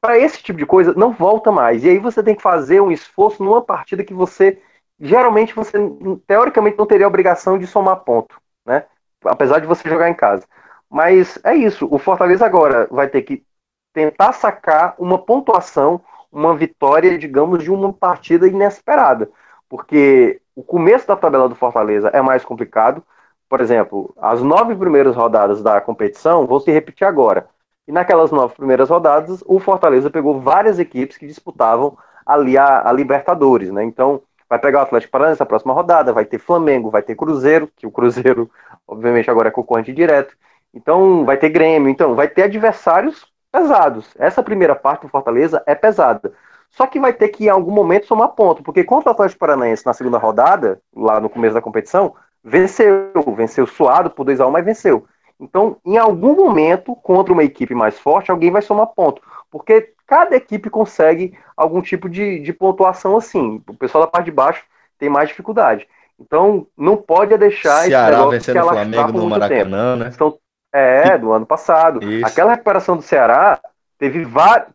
[0.00, 1.84] Para esse tipo de coisa, não volta mais.
[1.84, 4.60] E aí você tem que fazer um esforço numa partida que você
[5.00, 5.78] geralmente você
[6.26, 8.84] teoricamente não teria a obrigação de somar ponto, né?
[9.24, 10.44] Apesar de você jogar em casa.
[10.88, 13.44] Mas é isso, o Fortaleza agora vai ter que
[13.92, 19.30] tentar sacar uma pontuação, uma vitória, digamos, de uma partida inesperada.
[19.68, 23.02] Porque o começo da tabela do Fortaleza é mais complicado.
[23.48, 27.48] Por exemplo, as nove primeiras rodadas da competição vão se repetir agora.
[27.86, 32.92] E naquelas nove primeiras rodadas, o Fortaleza pegou várias equipes que disputavam ali a, a
[32.92, 33.82] Libertadores, né?
[33.84, 37.70] Então, vai pegar o Atlético Paranaense na próxima rodada, vai ter Flamengo, vai ter Cruzeiro,
[37.76, 38.50] que o Cruzeiro,
[38.86, 40.36] obviamente, agora é concorrente direto.
[40.74, 44.12] Então, vai ter Grêmio, então, vai ter adversários pesados.
[44.18, 46.32] Essa primeira parte do Fortaleza é pesada.
[46.70, 49.86] Só que vai ter que, em algum momento, somar ponto, porque contra o Atlético Paranaense
[49.86, 55.06] na segunda rodada, lá no começo da competição, venceu, venceu suado por 2x1, mas venceu.
[55.38, 59.22] Então, em algum momento, contra uma equipe mais forte, alguém vai somar ponto.
[59.50, 63.62] Porque cada equipe consegue algum tipo de, de pontuação assim.
[63.68, 64.64] O pessoal da parte de baixo
[64.98, 65.86] tem mais dificuldade.
[66.18, 70.04] Então, não pode deixar Ceará esse vencendo o Flamengo no Maracanã, tempo.
[70.04, 70.10] né?
[70.12, 70.36] Então,
[70.72, 72.02] é, do ano passado.
[72.02, 72.26] Isso.
[72.26, 73.60] Aquela recuperação do Ceará
[73.96, 74.26] teve,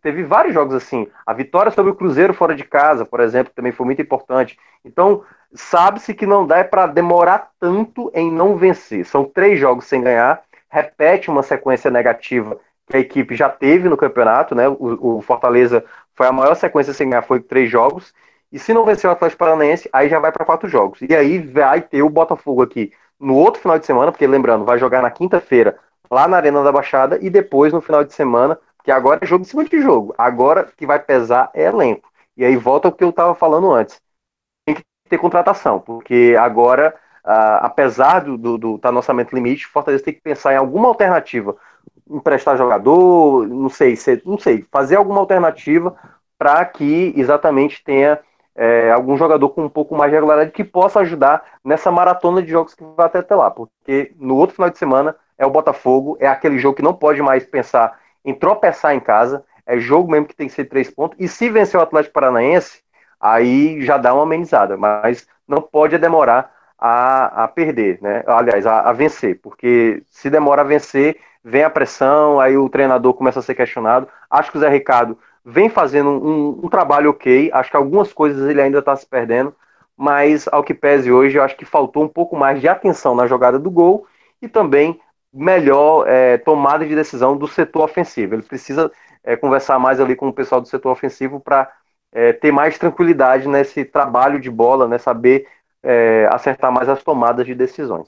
[0.02, 1.06] teve vários jogos assim.
[1.26, 4.58] A vitória sobre o Cruzeiro fora de casa, por exemplo, também foi muito importante.
[4.86, 5.22] Então,
[5.54, 9.06] sabe-se que não dá para demorar tanto em não vencer.
[9.06, 13.98] São três jogos sem ganhar, repete uma sequência negativa que a equipe já teve no
[13.98, 14.68] campeonato, né?
[14.68, 18.14] O, o, Fortaleza foi a maior sequência sem ganhar, foi três jogos.
[18.52, 21.00] E se não vencer o Atlético Paranaense, aí já vai para quatro jogos.
[21.02, 24.78] E aí vai ter o Botafogo aqui no outro final de semana, porque lembrando, vai
[24.78, 25.78] jogar na quinta-feira
[26.12, 29.44] lá na Arena da Baixada e depois no final de semana, que agora é jogo
[29.44, 30.14] em cima de jogo.
[30.18, 32.10] Agora que vai pesar é elenco.
[32.38, 34.00] E aí volta o que eu estava falando antes.
[34.66, 36.96] Tem que ter contratação, porque agora,
[37.26, 40.88] uh, apesar do, do, do tá no orçamento limite, Fortaleza tem que pensar em alguma
[40.88, 41.56] alternativa.
[42.10, 45.96] Emprestar jogador, não sei, não sei, fazer alguma alternativa
[46.38, 48.20] para que exatamente tenha
[48.56, 52.50] é, algum jogador com um pouco mais de regularidade que possa ajudar nessa maratona de
[52.50, 53.52] jogos que vai até, até lá.
[53.52, 57.22] Porque no outro final de semana é o Botafogo, é aquele jogo que não pode
[57.22, 61.18] mais pensar em tropeçar em casa, é jogo mesmo que tem que ser três pontos.
[61.20, 62.82] E se vencer o Atlético Paranaense,
[63.20, 66.55] aí já dá uma amenizada, mas não pode demorar
[66.88, 68.24] a, a perder, né?
[68.28, 73.16] Aliás, a, a vencer, porque se demora a vencer, vem a pressão, aí o treinador
[73.16, 74.08] começa a ser questionado.
[74.30, 77.50] Acho que o Zé Ricardo vem fazendo um, um trabalho ok.
[77.52, 79.56] Acho que algumas coisas ele ainda está se perdendo,
[79.98, 83.26] mas ao que pese hoje, eu acho que faltou um pouco mais de atenção na
[83.26, 84.06] jogada do gol
[84.40, 85.00] e também
[85.34, 88.36] melhor é, tomada de decisão do setor ofensivo.
[88.36, 88.92] Ele precisa
[89.24, 91.68] é, conversar mais ali com o pessoal do setor ofensivo para
[92.14, 95.48] é, ter mais tranquilidade nesse trabalho de bola, né, saber
[95.86, 98.08] é, acertar mais as tomadas de decisões.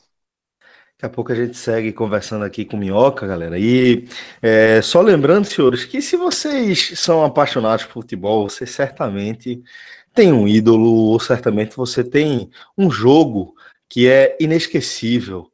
[1.00, 3.60] Daqui a pouco a gente segue conversando aqui com Minhoca, galera.
[3.60, 4.08] E
[4.42, 9.62] é, só lembrando, senhores, que se vocês são apaixonados por futebol, você certamente
[10.12, 13.54] tem um ídolo, ou certamente você tem um jogo
[13.88, 15.52] que é inesquecível.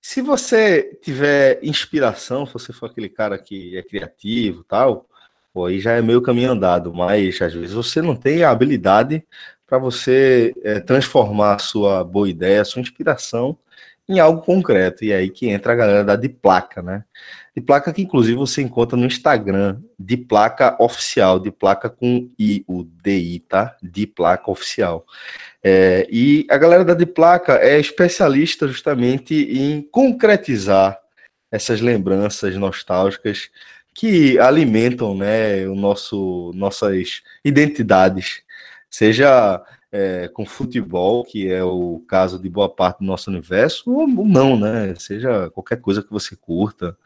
[0.00, 5.06] Se você tiver inspiração, se você for aquele cara que é criativo tal,
[5.52, 9.26] pô, aí já é meio caminho andado, mas às vezes você não tem a habilidade
[9.66, 13.58] para você é, transformar sua boa ideia, sua inspiração
[14.08, 15.04] em algo concreto.
[15.04, 17.04] E é aí que entra a galera da de placa, né?
[17.54, 22.64] De placa que inclusive você encontra no Instagram, de placa oficial, de placa com I,
[22.68, 23.76] o DI, tá?
[23.82, 25.04] De placa oficial.
[25.62, 30.98] É, e a galera da de placa é especialista justamente em concretizar
[31.50, 33.50] essas lembranças nostálgicas
[33.94, 38.42] que alimentam, né, o nosso nossas identidades,
[38.96, 44.06] seja é, com futebol, que é o caso de boa parte do nosso universo, ou
[44.08, 44.94] não, né?
[44.98, 46.96] Seja qualquer coisa que você curta,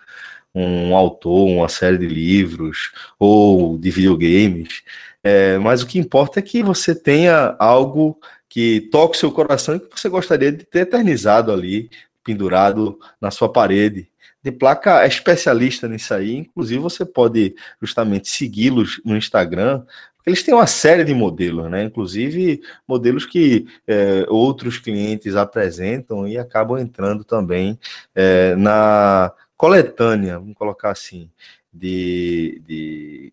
[0.54, 4.82] um autor, uma série de livros ou de videogames.
[5.22, 9.80] É, mas o que importa é que você tenha algo que toque seu coração e
[9.80, 11.90] que você gostaria de ter eternizado ali,
[12.24, 14.08] pendurado na sua parede.
[14.42, 19.84] De placa é especialista nisso aí, inclusive você pode justamente segui-los no Instagram,
[20.26, 21.82] eles têm uma série de modelos, né?
[21.84, 27.78] Inclusive modelos que é, outros clientes apresentam e acabam entrando também
[28.14, 31.30] é, na coletânea, vamos colocar assim,
[31.72, 33.32] de, de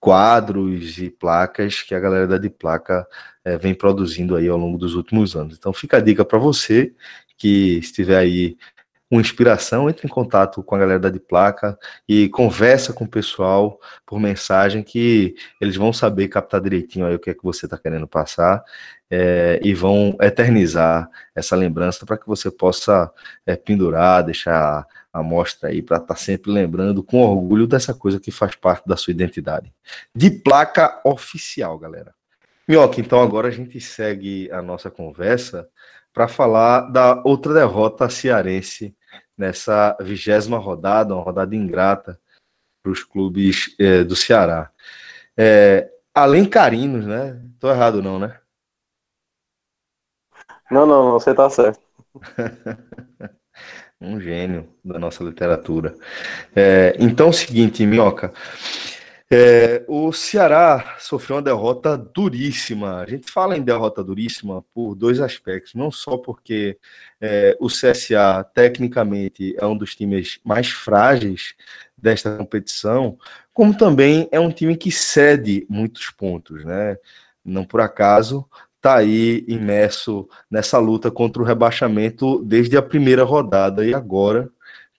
[0.00, 3.06] quadros e placas que a galera da de placa
[3.44, 5.56] é, vem produzindo aí ao longo dos últimos anos.
[5.56, 6.92] Então fica a dica para você
[7.36, 8.56] que estiver aí
[9.10, 13.08] uma inspiração, entre em contato com a galera da de placa e conversa com o
[13.08, 17.64] pessoal por mensagem que eles vão saber captar direitinho aí o que é que você
[17.64, 18.62] está querendo passar
[19.10, 23.10] é, e vão eternizar essa lembrança para que você possa
[23.46, 28.20] é, pendurar, deixar a mostra aí para estar tá sempre lembrando com orgulho dessa coisa
[28.20, 29.72] que faz parte da sua identidade.
[30.14, 32.14] De placa oficial, galera.
[32.68, 35.66] Minhoca, então agora a gente segue a nossa conversa
[36.12, 38.94] para falar da outra derrota cearense
[39.38, 42.20] nessa vigésima rodada, uma rodada ingrata
[42.82, 44.70] para os clubes é, do Ceará.
[45.36, 47.40] É, além Carinos, né?
[47.60, 48.38] Tô errado não, né?
[50.70, 51.80] Não, não, não você tá certo.
[54.00, 55.94] um gênio da nossa literatura.
[56.54, 58.32] É, então, é o seguinte, Minhoca,
[59.30, 63.00] é, o Ceará sofreu uma derrota duríssima.
[63.00, 65.74] A gente fala em derrota duríssima por dois aspectos.
[65.74, 66.78] Não só porque
[67.20, 71.54] é, o CSA, tecnicamente, é um dos times mais frágeis
[71.96, 73.18] desta competição,
[73.52, 76.64] como também é um time que cede muitos pontos.
[76.64, 76.96] Né?
[77.44, 83.84] Não por acaso está aí imerso nessa luta contra o rebaixamento desde a primeira rodada
[83.84, 84.50] e agora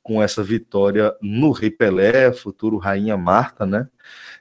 [0.09, 3.87] com essa vitória no Rei Pelé, futuro Rainha Marta, né?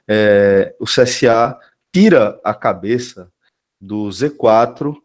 [0.07, 1.59] É, o CSA
[1.93, 3.31] tira a cabeça
[3.79, 4.95] do Z4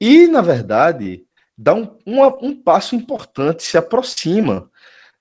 [0.00, 1.26] e, na verdade,
[1.58, 4.70] dá um, um, passo importante, se aproxima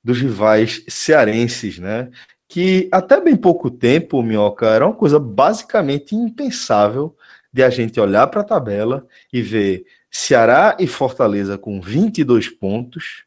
[0.02, 2.10] dos rivais cearenses, né?
[2.48, 7.14] Que até bem pouco tempo, Minhoca, era uma coisa basicamente impensável
[7.52, 13.26] de a gente olhar para a tabela e ver Ceará e Fortaleza com 22 pontos,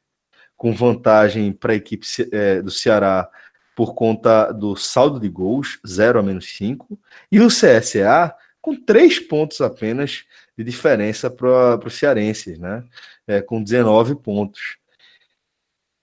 [0.57, 3.29] com vantagem para a equipe é, do Ceará
[3.75, 6.99] por conta do saldo de gols, 0 a menos 5,
[7.31, 10.25] e o CSA com 3 pontos apenas
[10.57, 12.83] de diferença para os cearenses, né?
[13.27, 14.79] É, com 19 pontos.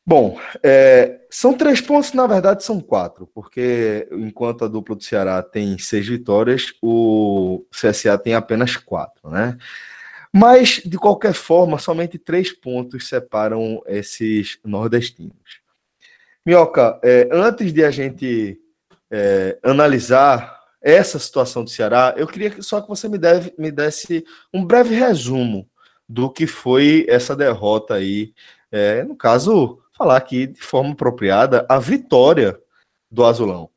[0.05, 5.41] Bom, é, são três pontos, na verdade são quatro, porque enquanto a dupla do Ceará
[5.41, 9.57] tem seis vitórias, o CSA tem apenas quatro, né?
[10.35, 15.61] Mas, de qualquer forma, somente três pontos separam esses nordestinos.
[16.43, 18.59] Minhoca, é, antes de a gente
[19.11, 24.25] é, analisar essa situação do Ceará, eu queria só que você me, deve, me desse
[24.51, 25.69] um breve resumo
[26.09, 28.33] do que foi essa derrota aí.
[28.71, 32.59] É, no caso, falar aqui de forma apropriada a vitória
[33.09, 33.69] do Azulão.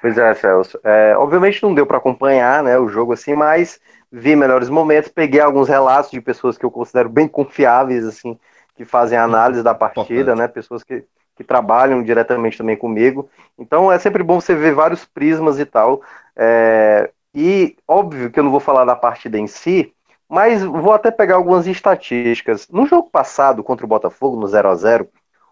[0.00, 0.78] Pois é, Celso.
[0.82, 3.80] É, obviamente não deu para acompanhar né, o jogo assim, mas
[4.10, 8.38] vi melhores momentos, peguei alguns relatos de pessoas que eu considero bem confiáveis, assim,
[8.76, 10.38] que fazem análise da partida, Importante.
[10.38, 10.48] né?
[10.48, 11.04] Pessoas que,
[11.36, 13.28] que trabalham diretamente também comigo.
[13.58, 16.02] Então é sempre bom você ver vários prismas e tal.
[16.36, 19.92] É, e óbvio que eu não vou falar da partida em si,
[20.28, 22.68] mas vou até pegar algumas estatísticas.
[22.68, 25.08] No jogo passado contra o Botafogo, no 0 a 0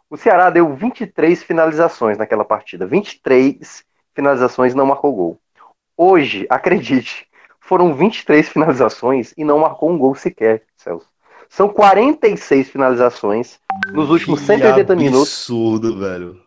[0.08, 2.84] o Ceará deu 23 finalizações naquela partida.
[2.86, 3.82] 23
[4.14, 5.40] finalizações não marcou gol.
[5.96, 7.26] Hoje, acredite,
[7.62, 11.06] foram 23 finalizações e não marcou um gol sequer, Celso.
[11.48, 13.58] São 46 finalizações
[13.92, 15.28] nos últimos que 180 absurdo, minutos.
[15.28, 16.40] Absurdo, velho.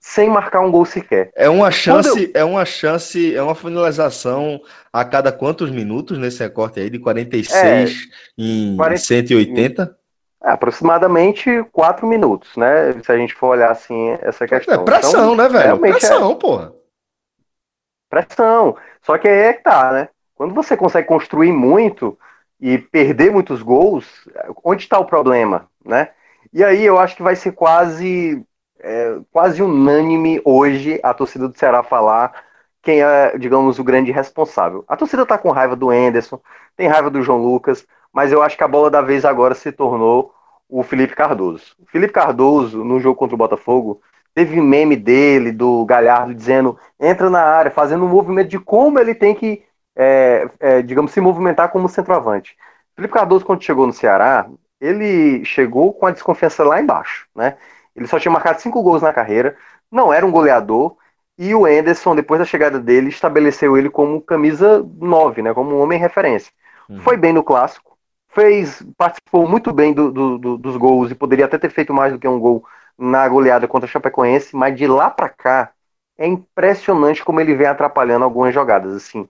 [0.00, 1.30] Sem marcar um gol sequer.
[1.34, 2.40] É uma chance, eu...
[2.40, 4.60] é uma chance, é uma finalização
[4.92, 9.00] a cada quantos minutos nesse recorte aí de 46 é, em 40...
[9.00, 9.98] 180?
[10.44, 12.92] É, aproximadamente 4 minutos, né?
[13.02, 14.74] Se a gente for olhar assim essa questão.
[14.74, 15.78] É pressão, então, né, velho?
[15.78, 16.34] Pressão, é...
[16.36, 16.72] porra.
[18.08, 18.76] Pressão.
[19.02, 20.08] Só que aí é que tá, né?
[20.34, 22.18] Quando você consegue construir muito,
[22.60, 24.06] e perder muitos gols,
[24.64, 26.10] onde está o problema, né?
[26.52, 28.42] E aí eu acho que vai ser quase
[28.80, 32.32] é, quase unânime hoje a torcida do Ceará falar
[32.82, 34.84] quem é, digamos, o grande responsável.
[34.88, 36.40] A torcida está com raiva do Enderson,
[36.76, 39.72] tem raiva do João Lucas, mas eu acho que a bola da vez agora se
[39.72, 40.34] tornou
[40.68, 41.74] o Felipe Cardoso.
[41.78, 44.00] O Felipe Cardoso, no jogo contra o Botafogo,
[44.34, 49.14] teve meme dele, do Galhardo, dizendo entra na área, fazendo um movimento de como ele
[49.14, 49.62] tem que
[49.96, 52.56] é, é, digamos, se movimentar como centroavante.
[52.94, 54.48] Felipe Cardoso, quando chegou no Ceará,
[54.80, 57.56] ele chegou com a desconfiança lá embaixo, né?
[57.94, 59.56] Ele só tinha marcado cinco gols na carreira,
[59.90, 60.96] não era um goleador,
[61.38, 65.54] e o Enderson, depois da chegada dele, estabeleceu ele como camisa 9, né?
[65.54, 66.52] Como um homem referência.
[66.88, 67.00] Uhum.
[67.00, 67.96] Foi bem no clássico,
[68.28, 72.12] fez, participou muito bem do, do, do, dos gols e poderia até ter feito mais
[72.12, 72.64] do que um gol
[72.98, 75.72] na goleada contra a Chapecoense, mas de lá para cá
[76.16, 78.94] é impressionante como ele vem atrapalhando algumas jogadas.
[78.94, 79.28] Assim,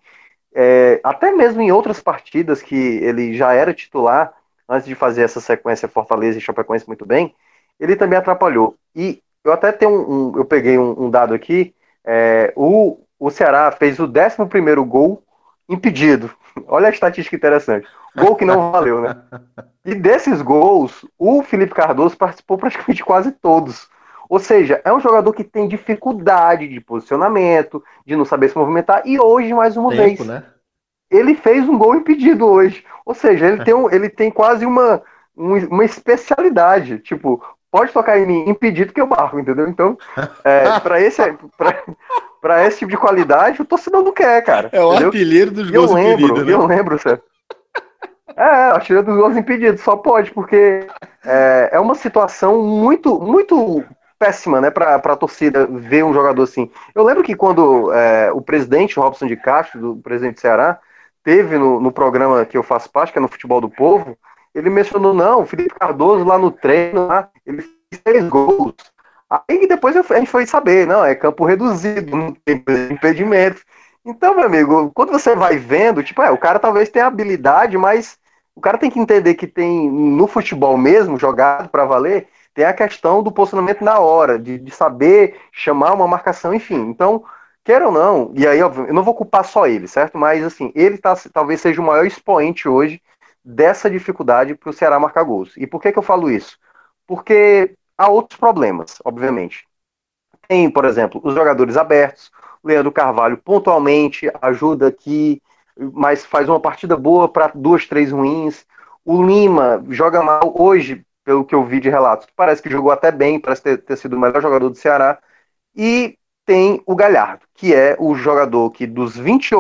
[0.55, 4.33] é, até mesmo em outras partidas que ele já era titular,
[4.69, 7.35] antes de fazer essa sequência Fortaleza e Chapecoense muito bem,
[7.79, 8.77] ele também atrapalhou.
[8.95, 11.75] E eu até tenho um, um eu peguei um, um dado aqui,
[12.05, 15.23] é, o, o Ceará fez o 11 gol
[15.69, 16.31] impedido.
[16.69, 17.87] Olha a estatística interessante.
[18.17, 19.17] Gol que não valeu, né?
[19.85, 23.87] E desses gols, o Felipe Cardoso participou praticamente quase todos.
[24.29, 29.03] Ou seja, é um jogador que tem dificuldade de posicionamento, de não saber se movimentar,
[29.05, 30.45] e hoje, mais uma Tempo, vez, né?
[31.11, 32.85] ele fez um gol impedido hoje.
[33.05, 35.03] Ou seja, ele tem, um, ele tem quase uma,
[35.37, 36.99] uma especialidade.
[36.99, 39.69] Tipo, pode tocar em mim impedido que eu barro, entendeu?
[39.69, 39.97] Então,
[40.45, 41.21] é, para esse,
[42.41, 44.71] pra, esse tipo de qualidade, o torcedor não quer, cara.
[44.73, 45.09] É o entendeu?
[45.09, 46.53] artilheiro dos gols eu lembro, impedidos, né?
[46.53, 47.25] Eu lembro, certo?
[48.37, 50.87] É, artilheiro dos gols impedidos, só pode, porque
[51.25, 53.85] é, é uma situação muito, muito
[54.25, 56.71] péssima, né, para a torcida ver um jogador assim.
[56.95, 60.81] Eu lembro que quando é, o presidente Robson de Castro, do presidente do Ceará,
[61.23, 64.17] teve no, no, programa que eu faço parte, que é no Futebol do Povo,
[64.55, 68.75] ele mencionou, não, o Felipe Cardoso lá no treino, lá, ele fez três gols.
[69.29, 73.63] Aí depois a gente foi saber, não, é campo reduzido, não tem impedimento.
[74.05, 78.19] Então, meu amigo, quando você vai vendo, tipo, é, o cara talvez tenha habilidade, mas
[78.55, 82.73] o cara tem que entender que tem no futebol mesmo, jogado para valer, tem a
[82.73, 86.81] questão do posicionamento na hora, de, de saber chamar uma marcação, enfim.
[86.89, 87.25] Então,
[87.65, 90.17] quer ou não, e aí, óbvio, eu não vou culpar só ele, certo?
[90.17, 93.03] Mas, assim, ele tá, talvez seja o maior expoente hoje
[93.45, 95.53] dessa dificuldade para o Ceará marcar gols.
[95.57, 96.59] E por que, que eu falo isso?
[97.07, 99.67] Porque há outros problemas, obviamente.
[100.49, 102.31] Tem, por exemplo, os jogadores abertos.
[102.63, 105.43] O Leandro Carvalho pontualmente ajuda aqui,
[105.77, 108.65] mas faz uma partida boa para duas, três ruins.
[109.05, 112.27] O Lima joga mal hoje, pelo que eu vi de relatos.
[112.37, 115.19] Parece que jogou até bem, parece ter, ter sido o melhor jogador do Ceará.
[115.75, 119.51] E tem o Galhardo, que é o jogador que dos, 20,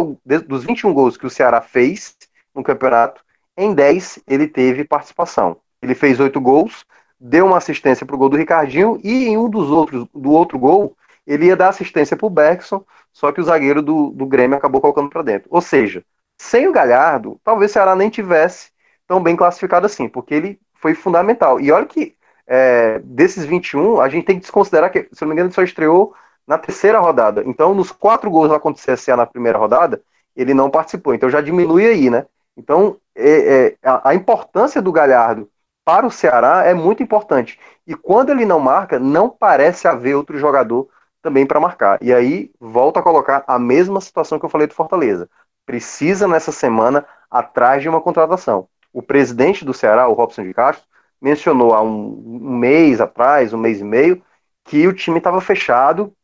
[0.46, 2.16] dos 21 gols que o Ceará fez
[2.54, 3.24] no campeonato,
[3.56, 5.56] em 10 ele teve participação.
[5.82, 6.84] Ele fez 8 gols,
[7.18, 10.58] deu uma assistência para o gol do Ricardinho e em um dos outros, do outro
[10.58, 10.96] gol,
[11.26, 14.80] ele ia dar assistência para o Bergson, só que o zagueiro do, do Grêmio acabou
[14.80, 15.48] colocando para dentro.
[15.50, 16.04] Ou seja,
[16.38, 18.70] sem o Galhardo, talvez o Ceará nem tivesse
[19.06, 21.58] tão bem classificado assim, porque ele foi fundamental.
[21.58, 22.14] E olha que
[22.46, 25.62] é, desses 21, a gente tem que desconsiderar que, se não me engano, ele só
[25.62, 26.14] estreou
[26.46, 27.42] na terceira rodada.
[27.46, 28.50] Então, nos quatro gols
[28.84, 30.02] CSA na primeira rodada,
[30.36, 31.14] ele não participou.
[31.14, 32.26] Então já diminui aí, né?
[32.54, 35.48] Então, é, é, a, a importância do Galhardo
[35.86, 37.58] para o Ceará é muito importante.
[37.86, 40.86] E quando ele não marca, não parece haver outro jogador
[41.22, 41.98] também para marcar.
[42.02, 45.30] E aí, volta a colocar a mesma situação que eu falei do Fortaleza.
[45.64, 48.68] Precisa nessa semana atrás de uma contratação.
[48.94, 50.86] O presidente do Ceará, o Robson de Castro,
[51.20, 54.22] mencionou há um, um mês atrás, um mês e meio,
[54.64, 56.14] que o time estava fechado,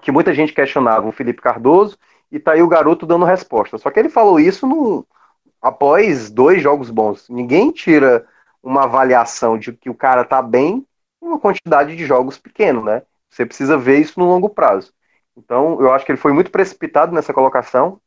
[0.00, 1.98] que muita gente questionava o Felipe Cardoso,
[2.30, 3.78] e tá aí o garoto dando resposta.
[3.78, 5.06] Só que ele falou isso no,
[5.60, 7.28] após dois jogos bons.
[7.28, 8.26] Ninguém tira
[8.62, 10.86] uma avaliação de que o cara tá bem
[11.20, 13.02] uma quantidade de jogos pequeno, né?
[13.28, 14.92] Você precisa ver isso no longo prazo.
[15.36, 18.00] Então, eu acho que ele foi muito precipitado nessa colocação.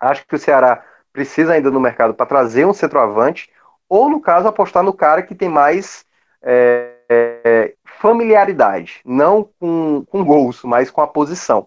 [0.00, 0.84] Acho que o Ceará
[1.18, 3.50] precisa ainda no mercado para trazer um centroavante,
[3.88, 6.04] ou no caso, apostar no cara que tem mais
[6.40, 11.66] é, é, familiaridade, não com, com gols, mas com a posição,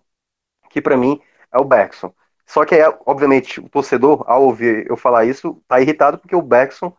[0.69, 1.19] que para mim
[1.51, 2.13] é o Beckson.
[2.45, 2.75] Só que,
[3.05, 6.95] obviamente, o torcedor, ao ouvir eu falar isso, tá irritado porque o Beckson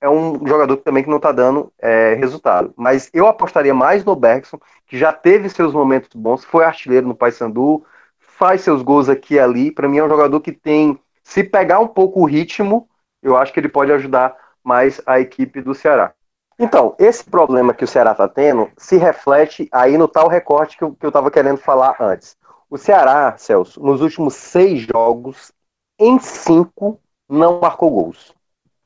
[0.00, 2.72] é um jogador também que não está dando é, resultado.
[2.78, 7.14] Mas eu apostaria mais no Beckson, que já teve seus momentos bons, foi artilheiro no
[7.14, 7.84] Paysandu,
[8.18, 9.70] faz seus gols aqui e ali.
[9.70, 10.98] Para mim é um jogador que tem,
[11.30, 12.88] se pegar um pouco o ritmo,
[13.22, 16.12] eu acho que ele pode ajudar mais a equipe do Ceará.
[16.58, 20.82] Então, esse problema que o Ceará está tendo se reflete aí no tal recorte que
[20.82, 22.36] eu estava querendo falar antes.
[22.68, 25.52] O Ceará, Celso, nos últimos seis jogos,
[26.00, 28.34] em cinco, não marcou gols.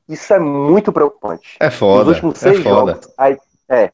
[0.07, 1.57] Isso é muito preocupante.
[1.59, 2.05] É foda.
[2.05, 3.37] Nos últimos é seis é jogos, aí,
[3.67, 3.91] é,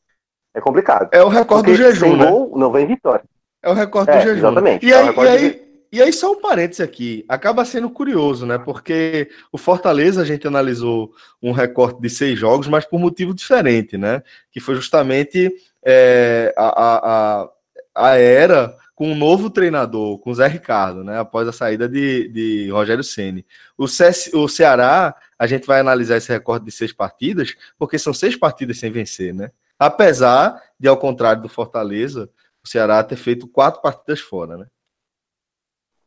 [0.53, 1.07] é complicado.
[1.13, 2.29] É o recorde do jejum, né?
[2.29, 3.23] Gol, não vem vitória.
[3.63, 4.47] É o recorde é, do jejum.
[4.47, 4.85] Exatamente.
[4.85, 5.60] E, é aí, e, aí,
[5.91, 7.25] e aí, só um parênteses aqui.
[7.27, 8.57] Acaba sendo curioso, né?
[8.57, 13.97] Porque o Fortaleza, a gente analisou um recorte de seis jogos, mas por motivo diferente,
[13.97, 14.23] né?
[14.51, 15.51] Que foi justamente
[15.83, 17.49] é, a, a,
[17.93, 21.19] a, era com um novo treinador, com o Zé Ricardo, né?
[21.19, 23.45] Após a saída de, de Rogério Ceni.
[23.77, 28.37] O, o Ceará, a gente vai analisar esse recorde de seis partidas, porque são seis
[28.37, 29.51] partidas sem vencer, né?
[29.77, 32.29] Apesar de, ao contrário do Fortaleza,
[32.63, 34.67] o Ceará ter feito quatro partidas fora, né?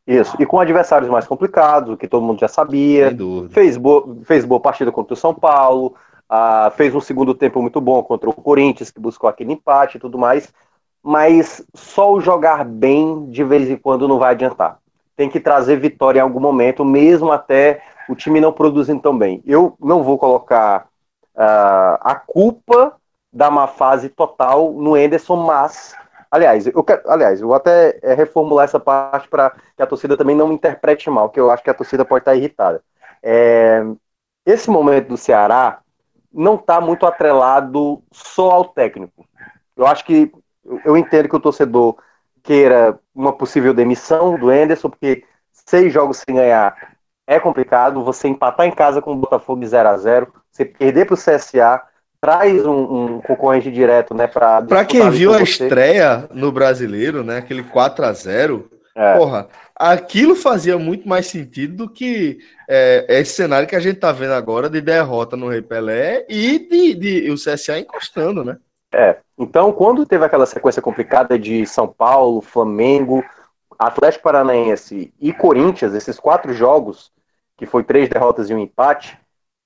[0.07, 3.11] Isso, e com adversários mais complicados, que todo mundo já sabia.
[3.51, 5.95] Fez boa, fez boa partida contra o São Paulo,
[6.29, 10.01] ah, fez um segundo tempo muito bom contra o Corinthians, que buscou aquele empate e
[10.01, 10.53] tudo mais
[11.05, 14.79] mas só o jogar bem de vez em quando não vai adiantar.
[15.15, 19.43] Tem que trazer vitória em algum momento, mesmo até o time não produzindo tão bem.
[19.45, 20.87] Eu não vou colocar
[21.37, 22.95] uh, a culpa
[23.31, 25.95] da má fase total no Enderson, mas
[26.35, 30.17] Aliás, eu quero, aliás, eu vou até é, reformular essa parte para que a torcida
[30.17, 32.83] também não interprete mal, que eu acho que a torcida pode estar irritada.
[33.23, 33.85] É,
[34.45, 35.79] esse momento do Ceará
[36.33, 39.25] não está muito atrelado só ao técnico.
[39.77, 40.33] Eu acho que
[40.85, 41.99] eu entendo que o torcedor
[42.43, 45.23] queira uma possível demissão do Enderson, porque
[45.53, 46.97] seis jogos sem ganhar
[47.29, 48.03] é complicado.
[48.03, 51.81] Você empatar em casa com o Botafogo 0 a 0 você perder para o CSA,
[52.25, 54.27] traz um, um, concorrente direto, né?
[54.27, 57.37] Para quem viu a estreia no brasileiro, né?
[57.37, 59.19] Aquele 4 a 0 é.
[59.19, 59.47] porra,
[59.77, 64.33] aquilo fazia muito mais sentido do que é, esse cenário que a gente tá vendo
[64.33, 68.57] agora de derrota no Rei Pelé e de, de o CSA encostando, né?
[68.91, 69.17] É.
[69.39, 73.23] Então, quando teve aquela sequência complicada de São Paulo, Flamengo,
[73.79, 77.13] Atlético Paranaense e Corinthians, esses quatro jogos,
[77.59, 79.19] que foi três derrotas e um empate,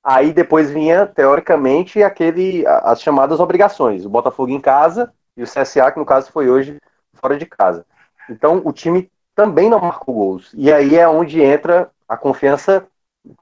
[0.08, 4.06] aí depois vinha, teoricamente, aquele, as chamadas obrigações.
[4.06, 6.78] O Botafogo em casa e o CSA, que no caso foi hoje
[7.12, 7.84] fora de casa.
[8.30, 10.50] Então, o time também não marcou gols.
[10.56, 12.86] E aí é onde entra a confiança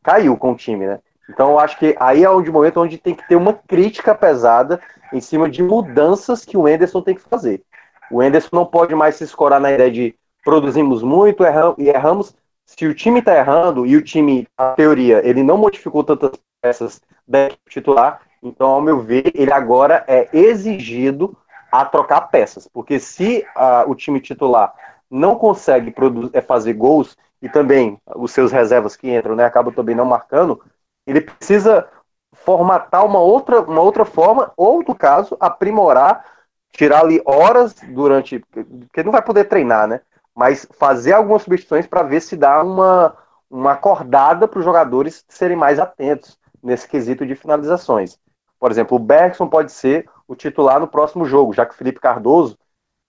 [0.03, 0.99] caiu com o time, né?
[1.31, 4.13] Então, eu acho que aí é onde o momento onde tem que ter uma crítica
[4.13, 4.81] pesada
[5.13, 7.63] em cima de mudanças que o Enderson tem que fazer.
[8.11, 10.15] O Enderson não pode mais se escorar na ideia de
[10.45, 11.45] produzimos muito
[11.79, 12.35] e erramos.
[12.67, 17.01] Se o time está errando e o time, a teoria, ele não modificou tantas peças
[17.27, 21.37] da titular, então, ao meu ver, ele agora é exigido
[21.71, 22.69] a trocar peças.
[22.69, 24.75] Porque se uh, o time titular
[25.11, 25.95] não consegue
[26.33, 30.63] é, fazer gols e também os seus reservas que entram né, acabam também não marcando,
[31.07, 31.89] ele precisa
[32.33, 36.25] formatar uma outra, uma outra forma, ou, no caso, aprimorar,
[36.73, 38.39] tirar ali horas durante.
[38.51, 40.01] Porque não vai poder treinar, né?
[40.37, 43.17] Mas fazer algumas substituições para ver se dá uma,
[43.51, 48.19] uma acordada para os jogadores serem mais atentos nesse quesito de finalizações.
[48.59, 52.01] Por exemplo, o Bergson pode ser o titular no próximo jogo, já que o Felipe
[52.01, 52.59] Cardoso.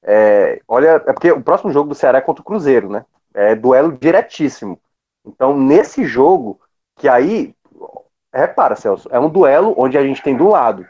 [0.04, 3.06] É, olha, é porque o próximo jogo do Ceará é contra o Cruzeiro, né?
[3.34, 4.80] É duelo diretíssimo.
[5.26, 6.60] Então, nesse jogo,
[6.96, 7.54] que aí
[8.34, 10.88] repara, Celso, é um duelo onde a gente tem do lado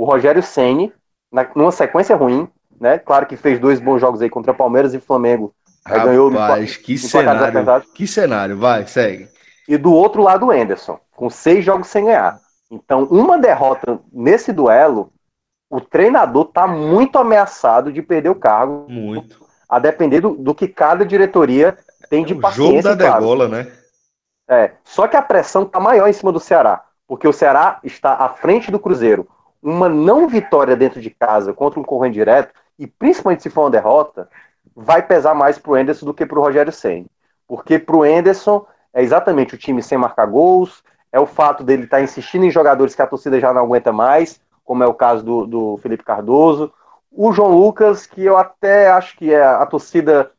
[0.00, 0.92] o Rogério Ceni,
[1.54, 2.48] numa sequência ruim,
[2.80, 2.98] né?
[2.98, 5.54] Claro que fez dois bons jogos aí contra Palmeiras e Flamengo.
[5.86, 6.38] Rapaz, ganhou no,
[6.84, 9.28] que cenário, que cenário, vai, segue.
[9.66, 12.38] E do outro lado o Enderson, com seis jogos sem ganhar.
[12.70, 15.12] Então, uma derrota nesse duelo,
[15.70, 18.86] o treinador tá muito ameaçado de perder o cargo.
[18.88, 19.40] Muito.
[19.68, 21.78] A depender do, do que cada diretoria
[22.08, 22.82] tem de é paciência.
[22.82, 23.72] Jogo da degola, né?
[24.48, 28.14] É, só que a pressão tá maior em cima do Ceará, porque o Ceará está
[28.14, 29.28] à frente do Cruzeiro.
[29.62, 33.70] Uma não vitória dentro de casa contra um corrente direto, e principalmente se for uma
[33.70, 34.28] derrota,
[34.74, 37.06] vai pesar mais pro Enderson do que pro Rogério Senna.
[37.46, 40.82] Porque pro Enderson é exatamente o time sem marcar gols,
[41.12, 43.92] é o fato dele estar tá insistindo em jogadores que a torcida já não aguenta
[43.92, 46.72] mais, como é o caso do, do Felipe Cardoso.
[47.10, 50.30] O João Lucas, que eu até acho que é a torcida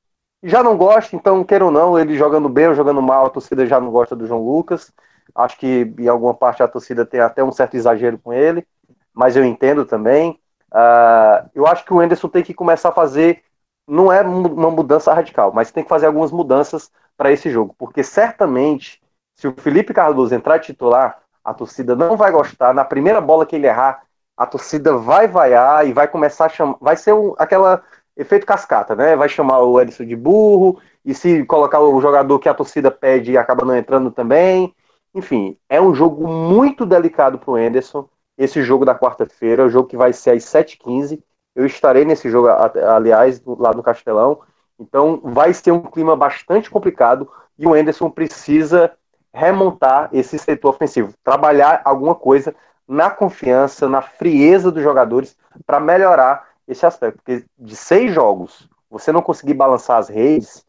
[0.44, 3.66] já não gosta, então, queira ou não, ele jogando bem ou jogando mal, a torcida
[3.66, 4.92] já não gosta do João Lucas.
[5.36, 8.66] Acho que em alguma parte a torcida tem até um certo exagero com ele,
[9.14, 10.40] mas eu entendo também.
[10.72, 13.44] Uh, eu acho que o Enderson tem que começar a fazer,
[13.88, 18.04] não é uma mudança radical, mas tem que fazer algumas mudanças para esse jogo, porque
[18.04, 19.02] certamente,
[19.36, 22.74] se o Felipe Cardoso entrar titular, a torcida não vai gostar.
[22.74, 24.04] Na primeira bola que ele errar,
[24.38, 26.78] a torcida vai vaiar e vai começar a chamar.
[26.80, 27.84] Vai ser um, aquela
[28.16, 29.16] efeito cascata, né?
[29.16, 33.32] Vai chamar o Edson de burro, e se colocar o jogador que a torcida pede
[33.32, 34.74] e acaba não entrando também.
[35.14, 38.08] Enfim, é um jogo muito delicado para o Enderson.
[38.38, 41.22] Esse jogo da quarta-feira, o jogo que vai ser às 7h15.
[41.62, 44.40] Eu estarei nesse jogo, aliás, lá no Castelão.
[44.80, 48.92] Então, vai ser um clima bastante complicado e o Enderson precisa
[49.34, 52.54] remontar esse setor ofensivo, trabalhar alguma coisa
[52.88, 57.18] na confiança, na frieza dos jogadores para melhorar esse aspecto.
[57.18, 60.66] Porque de seis jogos, você não conseguir balançar as redes,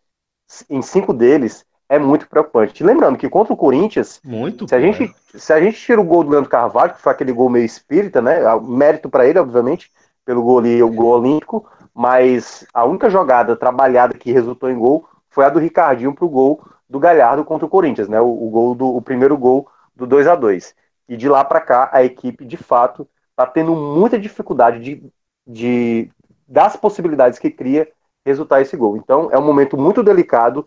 [0.69, 2.85] em cinco deles, é muito preocupante.
[2.85, 6.25] Lembrando que contra o Corinthians, muito se a, gente, se a gente tira o gol
[6.25, 8.39] do Leandro Carvalho, que foi aquele gol meio espírita, né?
[8.63, 9.91] Mérito para ele, obviamente,
[10.25, 15.09] pelo gol ali, o gol olímpico, mas a única jogada trabalhada que resultou em gol
[15.29, 18.21] foi a do Ricardinho para o gol do Galhardo contra o Corinthians, né?
[18.21, 20.75] O, o gol do o primeiro gol do 2 a 2
[21.09, 25.13] e de lá para cá, a equipe, de fato, está tendo muita dificuldade de,
[25.47, 26.11] de,
[26.47, 27.89] das possibilidades que cria,
[28.25, 28.97] resultar esse gol.
[28.97, 30.67] Então, é um momento muito delicado.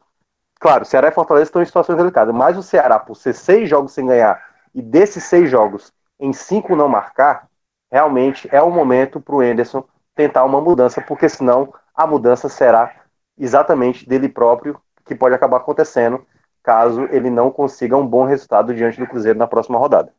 [0.59, 3.93] Claro, Ceará e Fortaleza estão em situações delicadas, mas o Ceará, por ser seis jogos
[3.93, 4.39] sem ganhar,
[4.73, 7.47] e desses seis jogos, em cinco não marcar,
[7.91, 9.83] realmente é o momento para o Enderson
[10.15, 12.93] tentar uma mudança, porque senão a mudança será
[13.37, 16.25] exatamente dele próprio, que pode acabar acontecendo
[16.63, 20.11] caso ele não consiga um bom resultado diante do Cruzeiro na próxima rodada.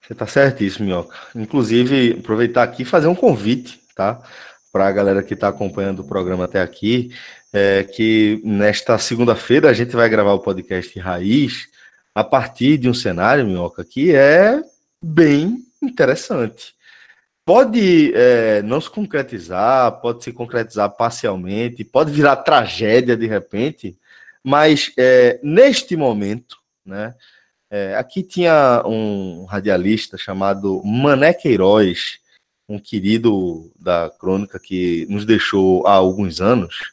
[0.00, 1.16] Você está certíssimo, Minhoca.
[1.34, 4.22] Inclusive, aproveitar aqui e fazer um convite, tá?
[4.72, 7.10] Para a galera que está acompanhando o programa até aqui,
[7.52, 11.66] é que nesta segunda-feira a gente vai gravar o podcast Raiz
[12.14, 14.62] a partir de um cenário, Minhoca, que é
[15.02, 16.75] bem interessante.
[17.46, 23.96] Pode é, não se concretizar, pode se concretizar parcialmente, pode virar tragédia de repente,
[24.42, 27.14] mas é, neste momento, né?
[27.70, 32.18] É, aqui tinha um radialista chamado Mané Queiroz,
[32.68, 36.92] um querido da crônica que nos deixou há alguns anos,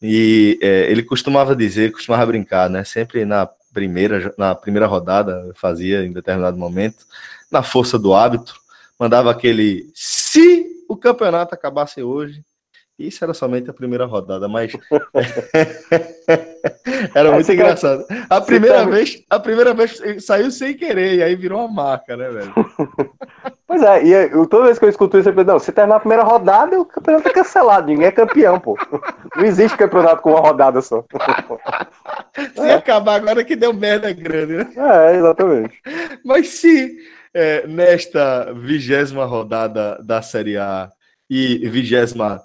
[0.00, 2.82] e ele costumava dizer, costumava brincar, né?
[2.82, 7.06] Sempre na primeira, na primeira rodada, fazia em determinado momento,
[7.50, 8.61] na força do hábito,
[9.02, 12.44] mandava aquele se o campeonato acabasse hoje,
[12.96, 14.72] isso era somente a primeira rodada, mas
[17.12, 18.06] era muito engraçado.
[18.30, 22.28] A primeira vez, a primeira vez saiu sem querer e aí virou uma marca, né,
[22.28, 22.54] velho?
[23.72, 25.96] Pois é, e eu, toda vez que eu escuto isso, eu penso, não, se terminar
[25.96, 28.76] a primeira rodada, o campeonato é cancelado, ninguém é campeão, pô.
[29.34, 31.02] Não existe campeonato com uma rodada só.
[32.54, 32.74] Se é.
[32.74, 34.68] acabar agora que deu merda grande, né?
[34.76, 35.80] É, exatamente.
[36.22, 36.98] Mas se
[37.34, 40.90] é, nesta vigésima rodada da Série A
[41.28, 42.42] e vigésima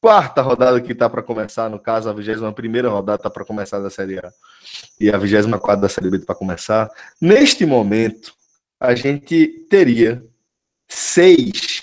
[0.00, 3.80] quarta rodada que está para começar, no caso, a 21 primeira rodada está para começar
[3.80, 4.30] da Série A
[5.00, 6.90] e a 24 da Série B para começar.
[7.20, 8.32] Neste momento,
[8.78, 10.22] a gente teria
[10.88, 11.82] seis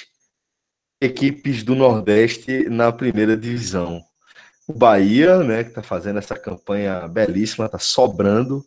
[1.01, 4.01] equipes do Nordeste na primeira divisão.
[4.65, 8.63] O Bahia, né, que está fazendo essa campanha belíssima, está sobrando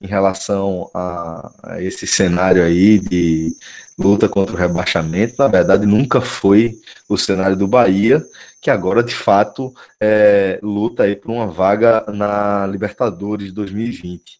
[0.00, 3.52] em relação a, a, esse cenário aí de
[3.98, 5.34] luta contra o rebaixamento.
[5.38, 6.76] Na verdade, nunca foi
[7.08, 8.24] o cenário do Bahia,
[8.60, 14.38] que agora de fato é, luta aí por uma vaga na Libertadores 2020.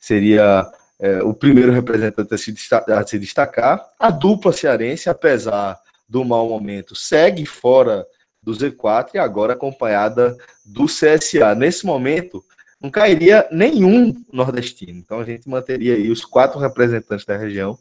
[0.00, 0.66] Seria
[0.98, 3.84] é, o primeiro representante a se, a se destacar.
[3.98, 5.78] A dupla cearense, apesar
[6.08, 8.06] do mau momento, segue fora
[8.42, 11.54] do Z4 e agora acompanhada do CSA.
[11.56, 12.44] Nesse momento,
[12.80, 14.98] não cairia nenhum nordestino.
[14.98, 17.78] Então a gente manteria aí os quatro representantes da região,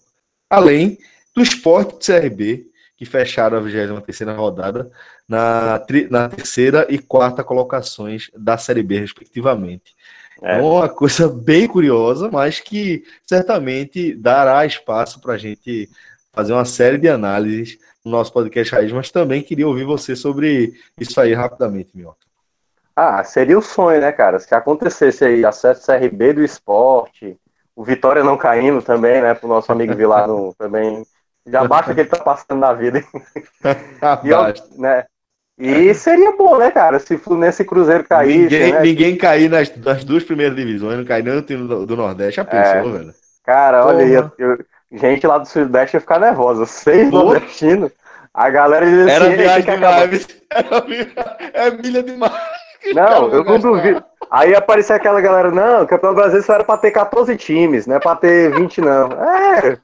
[0.50, 0.98] além
[1.36, 2.68] do esporte do CRB,
[2.98, 4.90] que fecharam a 23 rodada
[5.28, 9.94] na, na terceira e quarta colocações da Série B, respectivamente.
[10.42, 15.90] É uma coisa bem curiosa, mas que certamente dará espaço para a gente
[16.32, 20.74] fazer uma série de análises no nosso podcast Raiz, mas também queria ouvir você sobre
[21.00, 22.26] isso aí rapidamente, Minhoca.
[22.96, 24.40] Ah, seria o sonho, né, cara?
[24.40, 27.38] Se acontecesse aí acesso CRB do esporte,
[27.76, 31.06] o Vitória não caindo também, né, pro nosso amigo Vilano também.
[31.46, 33.04] Já basta que ele tá passando na vida.
[34.24, 35.06] e, eu, né,
[35.58, 38.38] e seria bom, né, cara, se Fluminense e Cruzeiro caísse.
[38.40, 38.82] Ninguém, né?
[38.82, 42.38] ninguém cair nas, nas duas primeiras divisões, não cair nem no time do, do Nordeste.
[42.38, 43.14] Já pensou, é, velho?
[43.44, 44.32] Cara, olha aí, eu,
[44.92, 46.66] gente lá do Sudeste ia ficar nervosa.
[46.66, 47.92] Seis nordestinos.
[48.34, 50.28] A galera dizia Era assim, viagem demais.
[50.50, 52.34] Era, é milha demais.
[52.94, 54.04] Não, eu não duvido.
[54.30, 57.96] Aí aparecia aquela galera, não, o Campeonato Brasileiro só era pra ter 14 times, não
[57.96, 59.12] é pra ter 20, não.
[59.12, 59.78] É,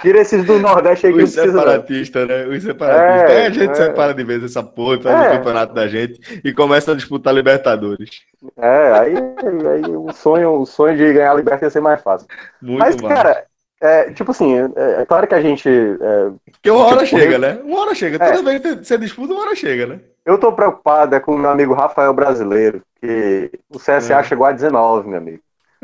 [0.00, 2.46] Tira esses do Nordeste aí que Os separatistas, né?
[2.46, 3.30] Os separatistas.
[3.30, 3.74] É, a gente é.
[3.74, 5.28] separa de vez essa porra, faz é.
[5.28, 8.22] o campeonato da gente e começa a disputar Libertadores.
[8.56, 12.26] É, aí, aí o, sonho, o sonho de ganhar a Libertadores ia ser mais fácil.
[12.60, 13.14] Muito Mas, mais.
[13.14, 13.44] cara,
[13.80, 15.68] é, tipo assim, é, é, claro que a gente.
[15.68, 17.60] É, Porque uma hora tipo, chega, né?
[17.64, 18.18] Uma hora chega.
[18.18, 20.00] Toda vez que você disputa, uma hora chega, né?
[20.24, 24.24] Eu tô preocupado é com o meu amigo Rafael Brasileiro, que o CSA é.
[24.24, 25.42] chegou a 19, meu amigo.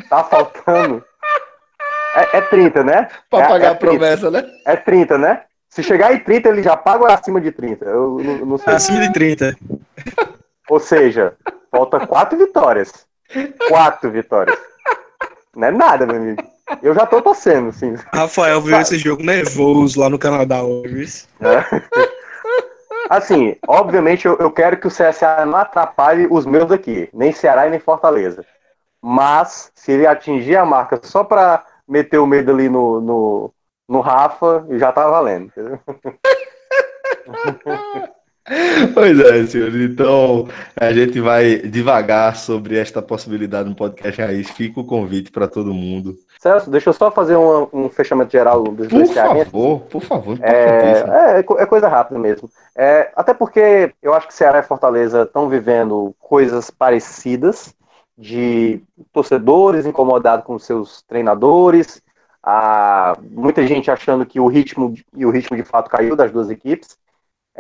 [0.09, 1.05] Tá faltando.
[2.15, 3.09] É, é 30, né?
[3.29, 4.45] Pra é, pagar é a promessa, né?
[4.65, 5.43] É 30, né?
[5.69, 7.85] Se chegar em 30, ele já paga ou é acima de 30?
[7.85, 8.73] Eu não, não sei.
[8.73, 9.57] Acima de 30.
[10.71, 11.35] Ou seja,
[11.71, 13.07] falta 4 vitórias.
[13.69, 14.59] 4 vitórias.
[15.55, 16.43] Não é nada, meu amigo.
[16.83, 17.95] Eu já tô torcendo, sim.
[18.15, 21.25] Rafael viu esse jogo nervoso lá no Canadá hoje.
[21.41, 22.18] É.
[23.09, 27.67] Assim, obviamente eu, eu, quero que o CSA não atrapalhe os meus aqui, nem Ceará
[27.67, 28.45] e nem Fortaleza.
[29.01, 33.55] Mas, se ele atingir a marca só para meter o medo ali no, no,
[33.89, 35.53] no Rafa, já tá valendo.
[38.95, 39.91] Pois é, senhores.
[39.91, 44.51] Então, a gente vai devagar sobre esta possibilidade no podcast Raiz.
[44.51, 46.17] Fica o convite para todo mundo.
[46.39, 50.03] Celso, deixa eu só fazer um, um fechamento geral dos por dois Por favor, por
[50.03, 50.39] favor.
[50.41, 52.49] É, é, é, coisa rápida mesmo.
[52.77, 57.75] É, até porque eu acho que Ceará e Fortaleza estão vivendo coisas parecidas
[58.17, 58.81] de
[59.13, 62.03] torcedores incomodados com seus treinadores,
[62.43, 66.51] a, muita gente achando que o ritmo e o ritmo de fato caiu das duas
[66.51, 66.97] equipes.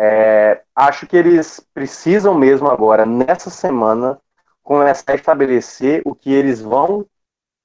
[0.00, 4.16] É, acho que eles precisam mesmo agora, nessa semana,
[4.62, 7.04] começar a estabelecer o que eles vão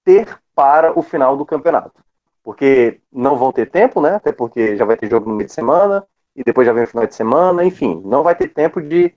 [0.04, 2.04] ter para o final do campeonato.
[2.42, 4.16] Porque não vão ter tempo, né?
[4.16, 6.04] Até porque já vai ter jogo no meio de semana,
[6.36, 9.14] e depois já vem o final de semana, enfim, não vai ter tempo de,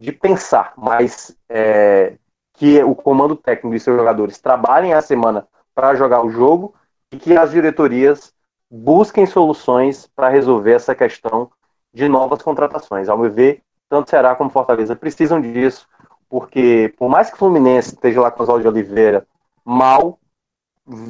[0.00, 2.14] de pensar, mas é,
[2.54, 6.74] que o comando técnico e seus jogadores trabalhem a semana para jogar o jogo
[7.12, 8.34] e que as diretorias
[8.68, 11.48] busquem soluções para resolver essa questão
[11.96, 13.08] de novas contratações.
[13.08, 15.88] Ao meu ver, tanto Ceará como Fortaleza precisam disso,
[16.28, 19.26] porque por mais que o Fluminense esteja lá com Oswaldo de Oliveira
[19.64, 20.18] mal,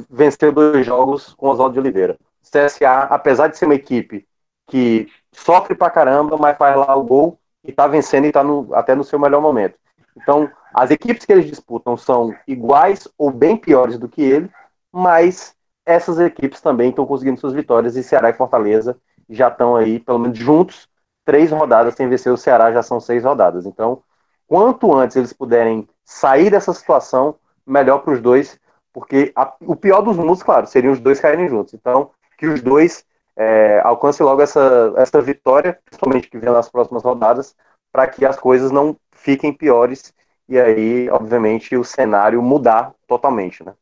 [0.09, 2.17] venceu dois jogos com Oswaldo de Oliveira.
[2.41, 4.25] CSA, apesar de ser uma equipe
[4.65, 8.73] que sofre pra caramba, mas faz lá o gol e tá vencendo e tá no,
[8.73, 9.75] até no seu melhor momento.
[10.15, 14.49] Então, as equipes que eles disputam são iguais ou bem piores do que ele,
[14.89, 15.53] mas
[15.85, 18.97] essas equipes também estão conseguindo suas vitórias e Ceará e Fortaleza
[19.29, 20.87] já estão aí, pelo menos juntos,
[21.25, 23.65] três rodadas sem vencer o Ceará, já são seis rodadas.
[23.65, 24.01] Então,
[24.47, 28.59] quanto antes eles puderem sair dessa situação, melhor para os dois,
[28.93, 31.73] porque a, o pior dos mundos, claro, seriam os dois caírem juntos.
[31.73, 33.05] Então, que os dois
[33.35, 37.55] é, alcancem logo essa, essa vitória, principalmente que vem nas próximas rodadas,
[37.91, 40.13] para que as coisas não fiquem piores
[40.49, 43.73] e aí, obviamente, o cenário mudar totalmente, né?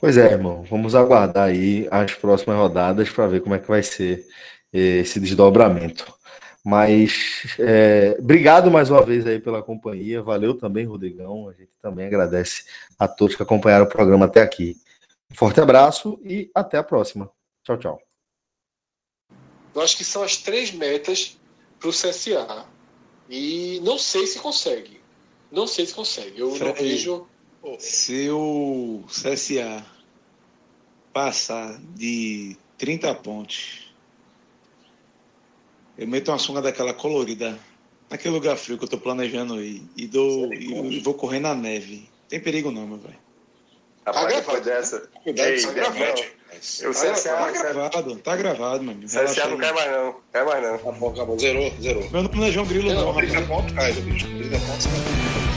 [0.00, 0.62] Pois é, irmão.
[0.62, 4.26] Vamos aguardar aí as próximas rodadas para ver como é que vai ser
[4.72, 6.12] esse desdobramento.
[6.64, 10.22] Mas é, obrigado mais uma vez aí pela companhia.
[10.22, 11.48] Valeu também, Rodrigão.
[11.48, 12.64] A gente também agradece
[12.98, 14.76] a todos que acompanharam o programa até aqui.
[15.34, 17.30] forte abraço e até a próxima.
[17.62, 18.02] Tchau, tchau.
[19.74, 21.38] Eu acho que são as três metas
[21.78, 22.66] para o CSA.
[23.28, 25.00] E não sei se consegue.
[25.52, 26.40] Não sei se consegue.
[26.40, 27.26] Eu não vejo
[27.78, 29.84] se o CSA
[31.12, 33.92] passar de 30 pontos,
[35.98, 37.58] eu meto uma sunga daquela colorida,
[38.08, 41.54] naquele lugar frio que eu tô planejando ir, e, dou, e, e vou correr na
[41.54, 42.08] neve.
[42.28, 43.18] Tem perigo não, meu velho.
[44.06, 45.10] Rapaz, tá depois dessa.
[45.26, 46.22] Ei, tá gravado.
[46.52, 49.06] O CSA, tá gravado, tá gravado, meu amigo.
[49.06, 50.74] CSA não cai mais não, cai mais não.
[50.74, 52.10] Acabou, acabou, zerou, zerou.
[52.10, 53.12] Meu nome não é João Grilo, não.
[53.12, 54.26] não 30 pontos cai, bicho.
[54.26, 55.49] 30 pontos cai.